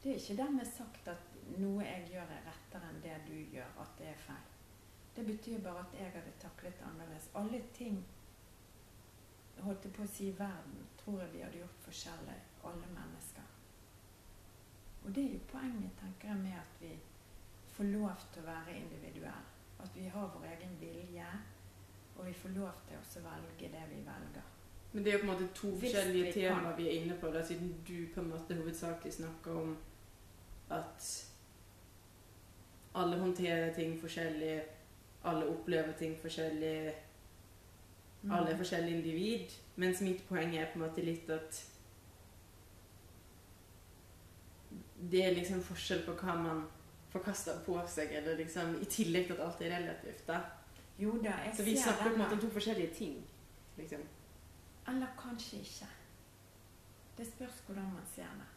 Det 0.04 0.14
er 0.14 0.22
ikke 0.22 0.38
dermed 0.40 0.66
sagt 0.66 1.12
at 1.12 1.36
noe 1.60 1.84
jeg 1.84 2.08
gjør 2.14 2.32
er 2.38 2.48
rettere 2.48 2.90
enn 2.90 3.02
det 3.04 3.18
du 3.28 3.36
gjør, 3.54 3.76
at 3.84 3.94
det 4.00 4.08
er 4.14 4.24
feil. 4.24 4.48
Det 5.16 5.26
betyr 5.28 5.62
bare 5.66 5.84
at 5.84 5.98
jeg 6.00 6.14
hadde 6.16 6.34
taklet 6.40 6.78
det 6.80 6.88
annerledes. 6.88 7.30
Alle 7.36 7.62
ting 7.76 8.00
holdt 9.66 9.86
jeg 9.86 9.94
på 9.96 10.04
å 10.06 10.12
si 10.14 10.32
verden, 10.38 10.84
tror 11.00 11.22
jeg 11.24 11.34
vi 11.34 11.44
hadde 11.46 11.62
gjort 11.62 11.86
forskjellig, 11.86 12.38
alle 12.70 12.92
mennesker. 12.96 13.48
Og 15.06 15.16
det 15.16 15.24
er 15.24 15.34
jo 15.34 15.46
poenget, 15.52 15.96
tenker 16.00 16.32
jeg, 16.32 16.42
med 16.44 16.58
at 16.60 16.82
vi 16.82 16.92
får 17.76 17.92
lov 17.94 18.28
til 18.34 18.44
å 18.44 18.50
være 18.50 18.78
individuelle. 18.78 19.56
At 19.80 19.96
vi 19.96 20.08
har 20.12 20.32
vår 20.36 20.46
egen 20.54 20.74
vilje, 20.80 21.28
og 22.18 22.26
vi 22.28 22.34
får 22.36 22.56
lov 22.58 22.82
til 22.88 23.22
å 23.22 23.28
velge 23.30 23.70
det 23.76 23.84
vi 23.94 24.02
velger. 24.04 24.48
Men 24.92 25.04
det 25.04 25.12
er 25.12 25.18
jo 25.18 25.22
på 25.22 25.28
en 25.28 25.34
måte 25.34 25.48
to 25.56 25.72
forskjellige 25.80 26.26
vi 26.26 26.32
temaer 26.34 26.76
vi 26.78 26.88
er 26.90 27.02
inne 27.04 27.16
på, 27.22 27.30
da, 27.32 27.44
siden 27.46 27.76
du 27.88 28.08
på 28.14 28.24
en 28.24 28.32
måte 28.34 28.58
hovedsakelig 28.58 29.14
snakker 29.14 29.60
om 29.62 29.76
at 30.70 31.10
alle 33.00 33.20
håndterer 33.22 33.74
ting 33.74 33.94
forskjellig, 34.02 34.56
alle 35.24 35.46
opplever 35.46 35.94
ting 36.00 36.18
forskjellig. 36.22 36.94
Alle 38.28 38.52
er 38.52 38.58
forskjellige 38.58 38.98
individ. 38.98 39.54
Mens 39.76 40.02
mitt 40.02 40.26
poeng 40.28 40.56
er 40.58 40.72
på 40.72 40.80
en 40.80 40.86
måte 40.88 41.04
litt 41.04 41.30
at 41.32 41.66
det 45.12 45.22
er 45.26 45.36
liksom 45.38 45.62
forskjell 45.64 46.04
på 46.06 46.16
hva 46.20 46.36
man 46.36 46.66
får 47.10 47.24
kasta 47.24 47.56
på 47.66 47.78
seg, 47.88 48.12
eller 48.20 48.38
liksom 48.38 48.76
i 48.84 48.88
tillegg 48.92 49.30
til 49.30 49.38
at 49.38 49.46
alt 49.46 49.62
er 49.62 49.76
relativt. 49.78 50.28
da. 50.28 50.42
Jo 51.00 51.16
da, 51.24 51.38
jeg 51.46 51.56
Så 51.56 51.64
vi 51.64 51.78
snakker 51.78 52.04
på 52.04 52.14
en 52.14 52.20
måte 52.20 52.34
om 52.34 52.40
to 52.40 52.50
forskjellige 52.50 52.94
ting. 52.94 53.24
liksom. 53.78 54.02
Eller 54.88 55.08
kanskje 55.18 55.60
ikke. 55.60 55.88
Det 57.18 57.28
spørs 57.28 57.64
hvordan 57.66 57.84
man 57.84 58.06
ser 58.16 58.24
det. 58.42 58.50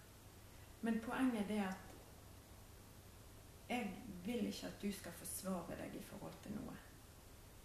Men 0.82 1.00
poenget 1.00 1.50
er 1.50 1.68
at 1.68 1.92
jeg 3.68 3.92
vil 4.24 4.46
ikke 4.46 4.66
at 4.66 4.82
du 4.82 4.92
skal 4.92 5.12
forsvare 5.12 5.76
deg 5.78 5.94
i 5.94 6.02
forhold 6.02 6.34
til 6.42 6.52
noe. 6.52 6.76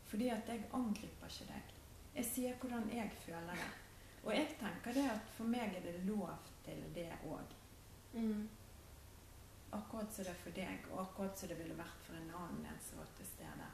Fordi 0.06 0.28
at 0.28 0.48
jeg 0.48 0.64
angriper 0.74 1.28
ikke 1.28 1.54
deg. 1.54 1.77
Jeg 2.18 2.26
sier 2.26 2.56
hvordan 2.62 2.88
jeg 2.90 3.12
føler 3.22 3.54
det. 3.54 3.74
Og 4.24 4.32
jeg 4.34 4.48
tenker 4.60 4.96
det 4.98 5.04
at 5.12 5.28
for 5.36 5.50
meg 5.54 5.76
er 5.78 5.84
det 5.86 6.00
lov 6.08 6.32
til 6.66 6.82
det 6.96 7.12
òg. 7.30 7.54
Mm. 8.14 8.48
Akkurat 9.78 10.10
som 10.14 10.26
det 10.26 10.34
er 10.34 10.42
for 10.42 10.56
deg, 10.56 10.90
og 10.92 11.04
akkurat 11.04 11.38
som 11.38 11.52
det 11.52 11.60
ville 11.60 11.78
vært 11.78 12.02
for 12.08 12.18
en 12.18 12.34
annen 12.42 12.66
en 12.66 12.82
som 12.82 13.04
var 13.04 13.14
til 13.20 13.30
stede. 13.30 13.70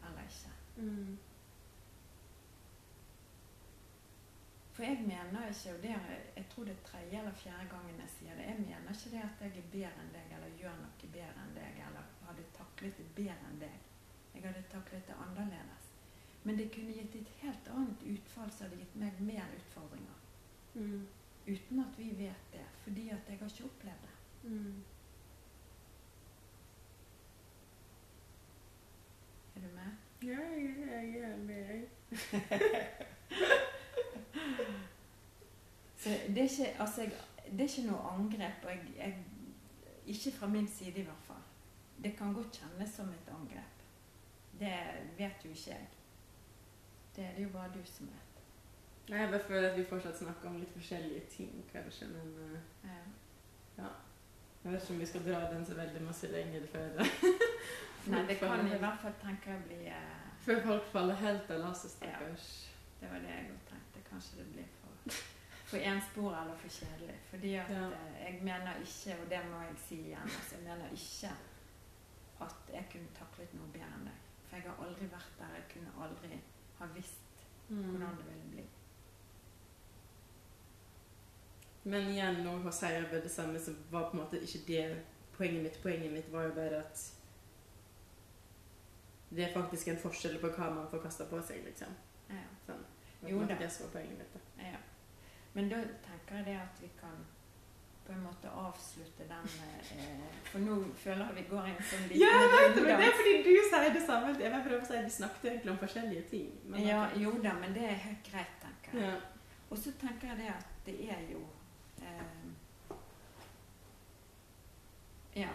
Eller 0.00 0.32
ikke. 0.32 0.54
Mm. 0.76 1.14
For 4.74 4.82
jeg 4.82 5.04
mener 5.04 5.48
ikke, 5.50 5.76
og 5.76 5.82
det 5.82 5.90
er, 5.94 6.10
jeg 6.36 6.46
tror 6.50 6.64
det 6.64 6.74
er 6.74 6.86
tredje 6.88 7.18
eller 7.20 7.40
fjerde 7.44 7.68
gangen 7.70 8.00
jeg 8.00 8.12
sier 8.16 8.34
det, 8.40 8.48
jeg 8.48 8.58
mener 8.64 8.96
ikke 8.96 9.12
det 9.12 9.22
at 9.28 9.44
jeg 9.44 9.60
er 9.60 9.72
bedre 9.76 10.02
enn 10.02 10.14
deg, 10.16 10.36
eller 10.38 10.58
gjør 10.58 10.80
noe 10.80 11.14
bedre 11.18 11.44
enn 11.44 11.56
deg, 11.60 11.80
eller 11.88 12.12
hadde 12.26 12.50
taklet 12.56 12.98
det 12.98 13.10
bedre 13.20 13.52
enn 13.52 13.60
deg. 13.62 13.80
Jeg 14.34 14.48
hadde 14.48 14.64
taklet 14.72 15.06
det 15.06 15.22
annerledes. 15.28 15.83
Men 16.44 16.58
det 16.58 16.72
kunne 16.74 16.92
gitt 16.92 17.14
et 17.16 17.28
helt 17.40 17.68
annet 17.72 18.02
utfall 18.14 18.50
som 18.52 18.66
hadde 18.66 18.76
gitt 18.82 18.96
meg 19.00 19.20
mer 19.24 19.46
utfordringer. 19.56 20.18
Mm. 20.74 21.06
Uten 21.46 21.80
at 21.80 21.98
vi 21.98 22.10
vet 22.18 22.52
det, 22.52 22.66
fordi 22.84 23.08
at 23.08 23.28
jeg 23.28 23.38
har 23.38 23.48
ikke 23.48 23.64
opplevd 23.64 24.02
det. 24.02 24.14
Mm. 24.50 24.84
Er 29.56 29.60
du 29.60 29.66
med? 29.74 29.90
Ja, 30.22 30.40
jeg 31.00 31.16
er 31.32 31.36
med. 31.36 31.86
Så 35.96 36.10
det 36.28 36.38
er 36.38 36.42
ikke, 36.42 36.80
altså 36.80 37.02
jeg, 37.02 37.12
det 37.50 37.60
er 37.60 37.68
ikke 37.68 37.90
noe 37.90 38.10
angrep, 38.12 38.64
jeg, 38.68 38.80
jeg, 38.96 39.24
ikke 40.06 40.32
fra 40.32 40.46
min 40.46 40.68
side 40.68 41.00
i 41.00 41.02
hvert 41.02 41.24
fall. 41.24 41.44
Det 42.04 42.16
kan 42.16 42.34
godt 42.34 42.60
kjennes 42.60 42.90
som 42.90 43.08
et 43.08 43.28
angrep. 43.32 43.84
Det 44.60 44.78
vet 45.18 45.44
jo 45.44 45.50
ikke 45.50 45.70
jeg. 45.70 45.86
Det 47.16 47.24
er 47.24 47.34
det 47.36 47.42
jo 47.44 47.48
bare 47.54 47.70
du 47.74 47.80
som 47.86 48.06
vet. 48.06 48.20
Nei, 49.08 49.18
Jeg 49.20 49.30
bare 49.30 49.44
føler 49.48 49.68
at 49.70 49.78
vi 49.78 49.84
fortsatt 49.84 50.18
snakker 50.18 50.48
om 50.48 50.56
litt 50.60 50.72
forskjellige 50.72 51.26
ting, 51.30 51.64
kanskje. 51.72 52.06
Men 52.08 52.34
uh, 52.40 52.88
Ja. 53.78 53.88
jeg 54.64 54.72
vet 54.72 54.82
ikke 54.82 54.92
om 54.94 55.00
vi 55.00 55.06
skal 55.06 55.24
dra 55.26 55.40
den 55.52 55.66
så 55.66 55.74
veldig 55.74 56.02
masse 56.02 56.26
lenger 56.32 56.66
før, 56.72 56.88
Nei, 58.12 58.20
det 58.28 58.36
kan 58.38 58.66
i 58.66 58.78
hvert 58.78 58.98
fall 59.00 59.14
tenke 59.22 59.50
jeg 59.50 59.62
bli 59.68 59.78
uh, 59.88 60.24
før 60.44 60.58
folk 60.66 60.88
faller 60.92 61.14
helt 61.20 61.50
av 61.50 61.58
lasset, 61.62 61.90
stakkars. 61.90 62.48
Det 63.00 63.08
var 63.10 63.18
det 63.24 63.30
jeg 63.32 63.50
også 63.54 63.70
tenkte. 63.70 64.02
Kanskje 64.10 64.36
det 64.40 64.46
blir 64.52 64.66
for, 64.80 65.14
for 65.70 65.76
enspor 65.92 66.34
eller 66.40 66.56
for 66.60 66.68
kjedelig. 66.78 67.16
Fordi 67.30 67.54
at 67.60 67.70
Ja. 67.72 67.86
uh, 67.88 68.18
jeg 68.24 68.40
mener 68.42 68.80
ikke, 68.84 69.16
og 69.22 69.30
det 69.30 69.40
må 69.50 69.60
jeg 69.68 69.76
si 69.86 70.00
igjen, 70.08 70.22
altså, 70.38 70.56
jeg 70.56 70.64
mener 70.68 70.90
ikke 70.98 71.32
at 72.48 72.74
jeg 72.74 72.84
kunne 72.92 73.14
taklet 73.20 73.54
noe 73.54 73.68
bedre 73.72 73.94
enn 74.00 74.08
deg. 74.10 74.20
For 74.48 74.56
jeg 74.56 74.66
har 74.70 74.84
aldri 74.86 75.06
vært 75.12 75.32
der. 75.38 75.54
Jeg 75.60 75.66
kunne 75.72 75.92
aldri 76.08 76.40
ha 76.84 76.92
visst 76.94 77.20
Mm. 77.68 77.82
hvordan 77.90 78.16
det 78.18 78.24
ville 78.28 78.50
bli. 78.52 78.64
Men 81.84 82.08
igjen, 82.10 82.42
når 82.44 82.62
hos 82.64 82.78
sier 82.80 83.06
det 83.12 83.30
samme, 83.32 83.60
så 83.60 83.72
var 83.90 84.10
på 84.10 84.16
en 84.16 84.22
måte 84.22 84.40
ikke 84.40 84.60
det 84.68 85.02
poenget 85.36 85.62
mitt. 85.66 85.78
Poenget 85.82 86.12
mitt 86.12 86.30
var 86.32 86.46
jo 86.48 86.54
bare 86.56 86.78
at 86.84 87.02
det 89.34 89.44
er 89.48 89.52
faktisk 89.54 89.88
en 89.90 89.98
forskjell 89.98 90.38
på 90.40 90.48
hva 90.54 90.70
man 90.74 90.88
får 90.90 91.02
kasta 91.02 91.24
på 91.28 91.40
seg, 91.42 91.64
liksom. 91.66 91.92
Ja. 92.30 92.44
Sånn. 92.66 92.84
Jo 93.28 93.40
da. 93.48 93.56
Det 93.58 93.70
som 93.72 93.86
var 93.86 93.92
poenget 93.98 94.18
mitt. 94.18 94.34
da. 94.34 94.68
Ja. 94.70 94.76
Men 95.54 95.68
da 95.72 95.80
tenker 96.06 96.36
jeg 96.36 96.44
det 96.46 96.56
at 96.60 96.80
vi 96.82 96.90
kan 97.00 97.24
på 98.06 98.12
en 98.12 98.22
måte 98.22 98.50
avslutte 98.52 99.24
den 99.28 99.46
eh, 99.96 100.24
For 100.50 100.60
nå 100.60 100.74
føler 101.00 101.22
jeg 101.26 101.36
vi 101.38 101.44
går 101.50 101.68
inn 101.70 101.78
en 101.80 101.86
sånn 101.90 102.02
liten 102.10 102.20
Ja, 102.20 102.32
det, 102.52 102.82
men 102.82 103.00
det 103.00 103.06
er 103.08 103.14
fordi 103.18 103.34
du 103.46 103.52
sier 103.70 103.94
det 103.94 104.02
samme. 104.06 104.34
Jeg 104.40 104.52
vil 104.52 104.64
prøve 104.66 104.80
å 104.82 104.88
si 104.88 104.96
at 104.98 105.06
Vi 105.08 105.14
snakket 105.14 105.46
egentlig 105.50 105.72
om 105.72 105.78
forskjellige 105.84 106.24
ting. 106.32 106.50
Men 106.68 106.84
Ja, 106.86 106.98
okay. 107.06 107.22
jo 107.24 107.32
da, 107.46 107.54
men 107.62 107.72
det 107.76 107.86
er 107.88 107.96
helt 108.08 108.28
greit, 108.30 108.56
tenker 108.64 108.98
jeg. 108.98 109.08
ja. 109.08 109.14
Og 109.70 109.78
så 109.80 109.94
tenker 110.00 110.28
jeg 110.28 110.36
det 110.42 110.50
at 110.52 110.74
det 110.86 110.96
er 111.10 111.22
jo 111.32 111.40
eh, 112.04 112.44
Ja. 115.34 115.48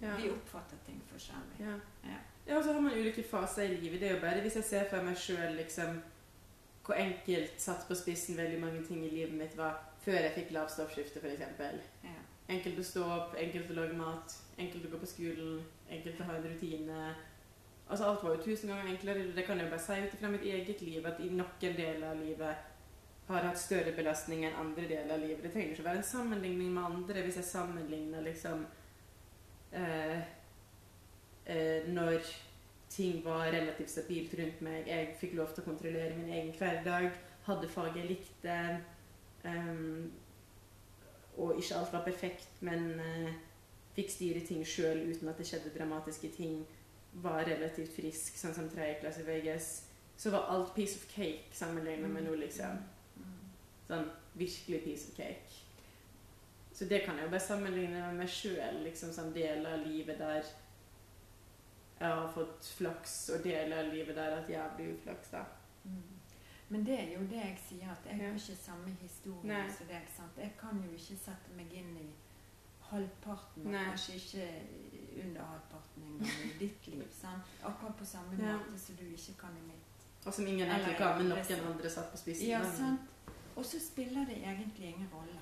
Ja. 0.00 0.14
Vi 0.16 0.30
oppfatter 0.30 0.76
ting 0.86 1.00
forskjellig. 1.10 1.58
Ja. 1.60 1.74
Ja. 2.04 2.18
ja, 2.46 2.56
og 2.58 2.64
så 2.64 2.72
har 2.72 2.80
man 2.80 2.92
ulike 2.92 3.22
faser 3.24 3.62
i 3.62 3.76
livet. 3.80 4.00
Det 4.00 4.08
er 4.10 4.14
jo 4.14 4.20
bare 4.20 4.40
hvis 4.44 4.56
jeg 4.60 4.64
ser 4.64 4.88
for 4.90 5.02
meg 5.04 5.16
sjøl 5.18 5.56
liksom, 5.56 5.98
hvor 6.86 6.94
enkelt 7.00 7.60
satt 7.60 7.86
på 7.88 7.96
spissen 7.98 8.36
veldig 8.38 8.60
mange 8.62 8.82
ting 8.86 9.04
i 9.04 9.10
livet 9.10 9.34
mitt 9.34 9.56
var 9.58 9.80
før 10.06 10.20
jeg 10.22 10.34
fikk 10.36 10.52
lavstoffskifte, 10.54 11.20
f.eks. 11.22 11.86
Ja. 12.06 12.18
Enkelt 12.54 12.78
å 12.78 12.84
stå 12.86 13.06
opp, 13.10 13.32
enkelt 13.42 13.72
å 13.72 13.78
lage 13.80 13.96
mat, 13.98 14.36
enkelt 14.54 14.86
å 14.86 14.92
gå 14.92 15.00
på 15.02 15.08
skolen, 15.10 15.58
enkelt 15.90 16.20
å 16.22 16.28
ha 16.28 16.36
en 16.38 16.46
rutine. 16.46 17.00
Altså 17.88 18.06
Alt 18.06 18.22
var 18.22 18.36
jo 18.36 18.44
tusen 18.44 18.70
ganger 18.70 18.92
enklere. 18.92 19.26
Det 19.34 19.44
kan 19.46 19.58
jeg 19.58 19.70
bare 19.72 19.82
si 19.82 19.98
ut 20.04 20.16
fra 20.20 20.30
mitt 20.30 20.46
eget 20.46 20.82
liv, 20.86 21.06
at 21.06 21.20
i 21.22 21.30
noen 21.34 21.76
deler 21.82 22.06
av 22.12 22.22
livet 22.22 22.72
har 23.26 23.42
hatt 23.48 23.58
større 23.58 23.90
belastning 23.94 24.44
enn 24.46 24.58
andre 24.62 24.86
deler 24.86 25.16
av 25.16 25.22
livet. 25.22 25.42
Det 25.42 25.52
trenger 25.54 25.74
ikke 25.74 25.88
være 25.88 26.02
en 26.02 26.10
sammenligning 26.14 26.74
med 26.74 26.86
andre 26.86 27.26
hvis 27.26 27.40
jeg 27.40 27.48
sammenligner 27.50 28.22
liksom 28.22 28.66
eh, 29.74 30.18
eh, 31.50 31.88
Når 31.90 32.20
ting 32.88 33.24
var 33.24 33.50
relativt 33.50 33.90
stabilt 33.90 34.34
rundt 34.38 34.60
meg, 34.62 34.86
jeg 34.86 35.16
fikk 35.18 35.34
lov 35.34 35.50
til 35.50 35.64
å 35.64 35.70
kontrollere 35.72 36.14
min 36.14 36.30
egen 36.30 36.54
hverdag, 36.54 37.10
hadde 37.48 37.70
fag 37.70 37.98
jeg 37.98 38.12
likte 38.12 38.54
ehm, 39.44 40.12
og 41.36 41.58
ikke 41.58 41.76
alt 41.76 41.92
var 41.92 42.04
perfekt, 42.04 42.48
men 42.60 43.00
uh, 43.00 43.32
fikk 43.96 44.10
styre 44.10 44.40
ting 44.46 44.64
sjøl 44.66 45.02
uten 45.10 45.28
at 45.28 45.38
det 45.38 45.46
skjedde 45.48 45.74
dramatiske 45.74 46.30
ting. 46.36 46.62
Var 47.12 47.44
relativt 47.48 47.92
frisk, 47.96 48.36
sånn 48.36 48.54
som 48.56 48.70
tredjeklasse 48.72 49.24
klasse 49.24 49.28
VGS. 49.28 49.68
Så 50.16 50.32
var 50.32 50.48
alt 50.52 50.74
piece 50.74 50.96
of 50.96 51.06
cake 51.12 51.52
sammenlignet 51.52 52.12
med 52.12 52.24
noe, 52.24 52.40
liksom. 52.40 52.80
Mm. 53.20 53.38
Sånn 53.88 54.10
virkelig 54.36 54.82
piece 54.84 55.10
of 55.10 55.16
cake. 55.16 55.62
Så 56.76 56.84
det 56.84 57.02
kan 57.04 57.16
jeg 57.16 57.24
jo 57.24 57.32
bare 57.32 57.44
sammenligne 57.44 58.00
med 58.00 58.20
meg 58.20 58.32
sjøl, 58.32 58.82
liksom 58.84 59.12
sånn 59.12 59.32
deler 59.36 59.78
av 59.78 59.84
livet 59.86 60.18
der 60.20 60.44
jeg 61.96 62.12
har 62.12 62.28
fått 62.34 62.66
flaks, 62.76 63.14
og 63.32 63.44
deler 63.46 63.78
av 63.80 63.94
livet 63.94 64.16
der 64.18 64.34
at 64.36 64.50
jeg 64.52 64.76
blir 64.76 64.92
uflaks, 64.92 65.30
da. 65.32 65.46
Men 66.68 66.84
det 66.86 66.96
er 67.00 67.12
jo 67.14 67.20
det 67.30 67.36
jeg 67.38 67.58
sier, 67.68 67.90
at 67.90 68.06
jeg 68.10 68.18
Ja. 68.18 68.24
har 68.26 68.34
ikke 68.34 68.56
samme 68.56 68.90
historie 69.00 69.46
Nei. 69.52 69.68
som 69.70 69.86
deg. 69.86 70.08
sant? 70.16 70.32
Jeg 70.36 70.52
kan 70.58 70.82
jo 70.82 70.90
ikke 70.92 71.16
sette 71.18 71.50
meg 71.56 71.72
inn 71.72 71.96
i 71.96 72.08
halvparten, 72.90 73.64
Nei. 73.72 73.84
kanskje 73.84 74.14
ikke 74.14 74.46
under 75.24 75.42
halvparten 75.44 76.02
engang 76.02 76.44
i 76.44 76.58
ditt 76.58 76.86
liv. 76.86 77.04
sant? 77.20 77.42
Akkurat 77.64 77.96
på 77.96 78.04
samme 78.04 78.36
Ja. 78.38 78.56
måte 78.58 78.78
som 78.78 78.96
du 78.96 79.04
ikke 79.04 79.34
kan 79.38 79.56
i 79.56 79.66
mitt. 79.66 80.26
Og 80.26 80.34
som 80.34 80.46
ingen 80.46 80.68
egentlig 80.68 80.96
kan, 80.96 81.18
men 81.18 81.28
noen 81.28 81.66
andre 81.72 81.90
satt 81.90 82.10
på 82.12 82.16
spissen. 82.16 82.48
Ja, 82.48 82.62
sant? 82.76 83.00
Og 83.56 83.64
så 83.64 83.78
spiller 83.80 84.24
det 84.26 84.38
egentlig 84.42 84.86
ingen 84.94 85.08
rolle. 85.12 85.40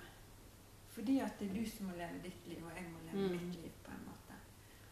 Fordi 0.91 1.19
at 1.21 1.39
det 1.41 1.51
er 1.51 1.55
du 1.55 1.67
som 1.71 1.87
må 1.87 1.93
leve 1.97 2.23
ditt 2.23 2.47
liv, 2.47 2.65
og 2.65 2.71
jeg 2.77 2.85
må 2.93 2.99
leve 3.13 3.29
Mm. 3.29 3.47
mitt 3.47 3.55
liv 3.63 3.71
på 3.85 3.91
en 3.91 4.05
måte. 4.07 4.35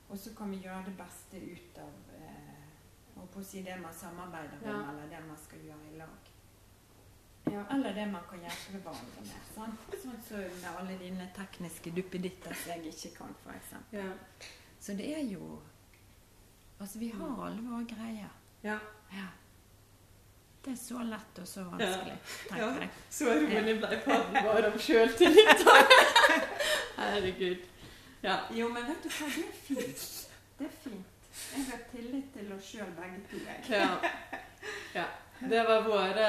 Og 0.09 0.19
så 0.19 0.35
kan 0.35 0.51
vi 0.51 0.57
gjøre 0.57 0.85
det 0.85 0.97
beste 0.97 1.37
ut 1.53 1.79
av 1.79 1.92
på 3.33 3.41
å 3.41 3.45
si 3.45 3.63
det 3.63 3.77
man 3.81 3.95
samarbeider 3.95 4.59
om, 4.63 4.69
Ja. 4.69 4.91
eller 4.93 5.09
det 5.11 5.21
man 5.27 5.37
skal 5.45 5.59
gjøre 5.59 5.91
i 5.95 5.99
lag. 5.99 6.31
Ja. 7.53 7.65
Eller 7.75 7.93
det 7.95 8.07
man 8.13 8.23
kan 8.31 8.39
hjelpe 8.41 8.79
hverandre 8.85 9.21
med. 9.21 9.41
Sånn 9.55 9.77
som 10.29 10.39
med 10.39 10.71
alle 10.79 10.99
dine 10.99 11.31
tekniske 11.37 11.91
duppeditter 11.97 12.55
som 12.55 12.73
jeg 12.73 12.93
ikke 12.93 13.11
kan, 13.17 13.35
f.eks. 13.45 13.73
Ja. 13.93 14.13
Så 14.81 14.97
det 14.97 15.11
er 15.19 15.25
jo 15.33 15.61
Altså, 16.81 16.99
vi 16.99 17.09
har 17.15 17.47
alle 17.47 17.63
våre 17.63 17.85
greier. 17.87 18.31
ja. 18.63 18.79
Ja. 19.13 19.27
Det 20.65 20.73
er 20.73 20.77
så 20.79 21.03
lett 21.03 21.39
og 21.43 21.47
så 21.49 21.65
vanskelig, 21.65 22.19
tenker 22.49 22.57
Ja. 22.59 22.73
jeg. 22.81 22.89
Så 23.11 23.25
rolig 23.27 23.79
ble 23.81 24.01
podden 24.05 24.45
vår 24.47 24.67
om 24.73 24.79
sjøltillit. 24.79 25.63
Herregud. 26.97 27.59
Ja. 28.23 28.37
Jo, 28.55 28.69
men 28.69 28.87
vet 28.87 29.03
du 29.03 29.09
hva, 29.09 29.27
det 29.35 29.45
er 29.49 29.57
fint. 29.67 30.29
Det 30.59 30.67
er 30.69 30.77
fint. 30.85 31.07
Jeg 31.53 31.65
har 31.71 31.83
tillit 31.93 32.29
til 32.35 32.53
oss 32.57 32.71
sjøl 32.73 32.93
begge 32.97 33.21
to, 33.31 33.41
jeg. 33.47 33.65
ja. 33.71 33.89
ja. 34.95 35.05
Det 35.43 35.63
var 35.67 35.81
våre 35.83 36.27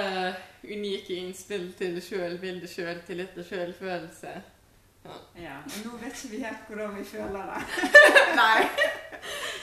unike 0.65 1.13
innspill 1.21 1.67
til 1.77 1.99
sjølbilde, 2.01 2.67
sjøltillit 2.67 3.35
og 3.37 3.45
sjølfølelse. 3.45 4.31
Ja, 5.37 5.57
og 5.67 5.75
nå 5.85 5.97
vet 6.01 6.15
ikke 6.15 6.31
vi 6.31 6.39
helt 6.41 6.63
hvordan 6.69 6.95
vi 6.97 7.03
føler 7.05 7.51
det. 7.51 7.89
Nei. 8.39 8.63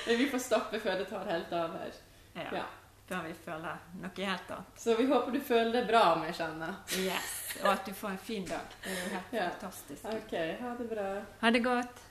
Men 0.07 0.19
vi 0.21 0.29
får 0.31 0.43
stoppe 0.45 0.81
før 0.81 1.01
det 1.01 1.09
tar 1.11 1.27
helt 1.33 1.53
av 1.57 1.75
her. 1.81 1.97
Ja. 2.37 2.47
Ja. 2.61 2.67
Før 3.11 3.25
vi 3.27 3.33
føler 3.43 3.81
noe 4.05 4.13
helt 4.29 4.53
annet. 4.55 4.77
Så 4.79 4.95
vi 5.01 5.09
håper 5.11 5.35
du 5.35 5.41
føler 5.43 5.73
det 5.81 5.83
bra 5.89 6.03
om 6.15 6.23
jeg 6.29 6.37
kjenner. 6.39 6.77
Yes. 7.03 7.33
Og 7.65 7.73
at 7.73 7.89
du 7.89 7.97
får 7.97 8.13
en 8.15 8.21
fin 8.29 8.47
dag. 8.47 8.77
Det 8.85 8.93
er 8.93 9.01
jo 9.01 9.09
helt 9.17 9.35
Ja. 9.41 9.49
fantastisk. 9.57 10.05
OK, 10.13 10.37
ha 10.61 10.75
det 10.79 10.87
bra. 10.93 11.09
Ha 11.41 11.51
det 11.57 11.65
godt. 11.65 12.05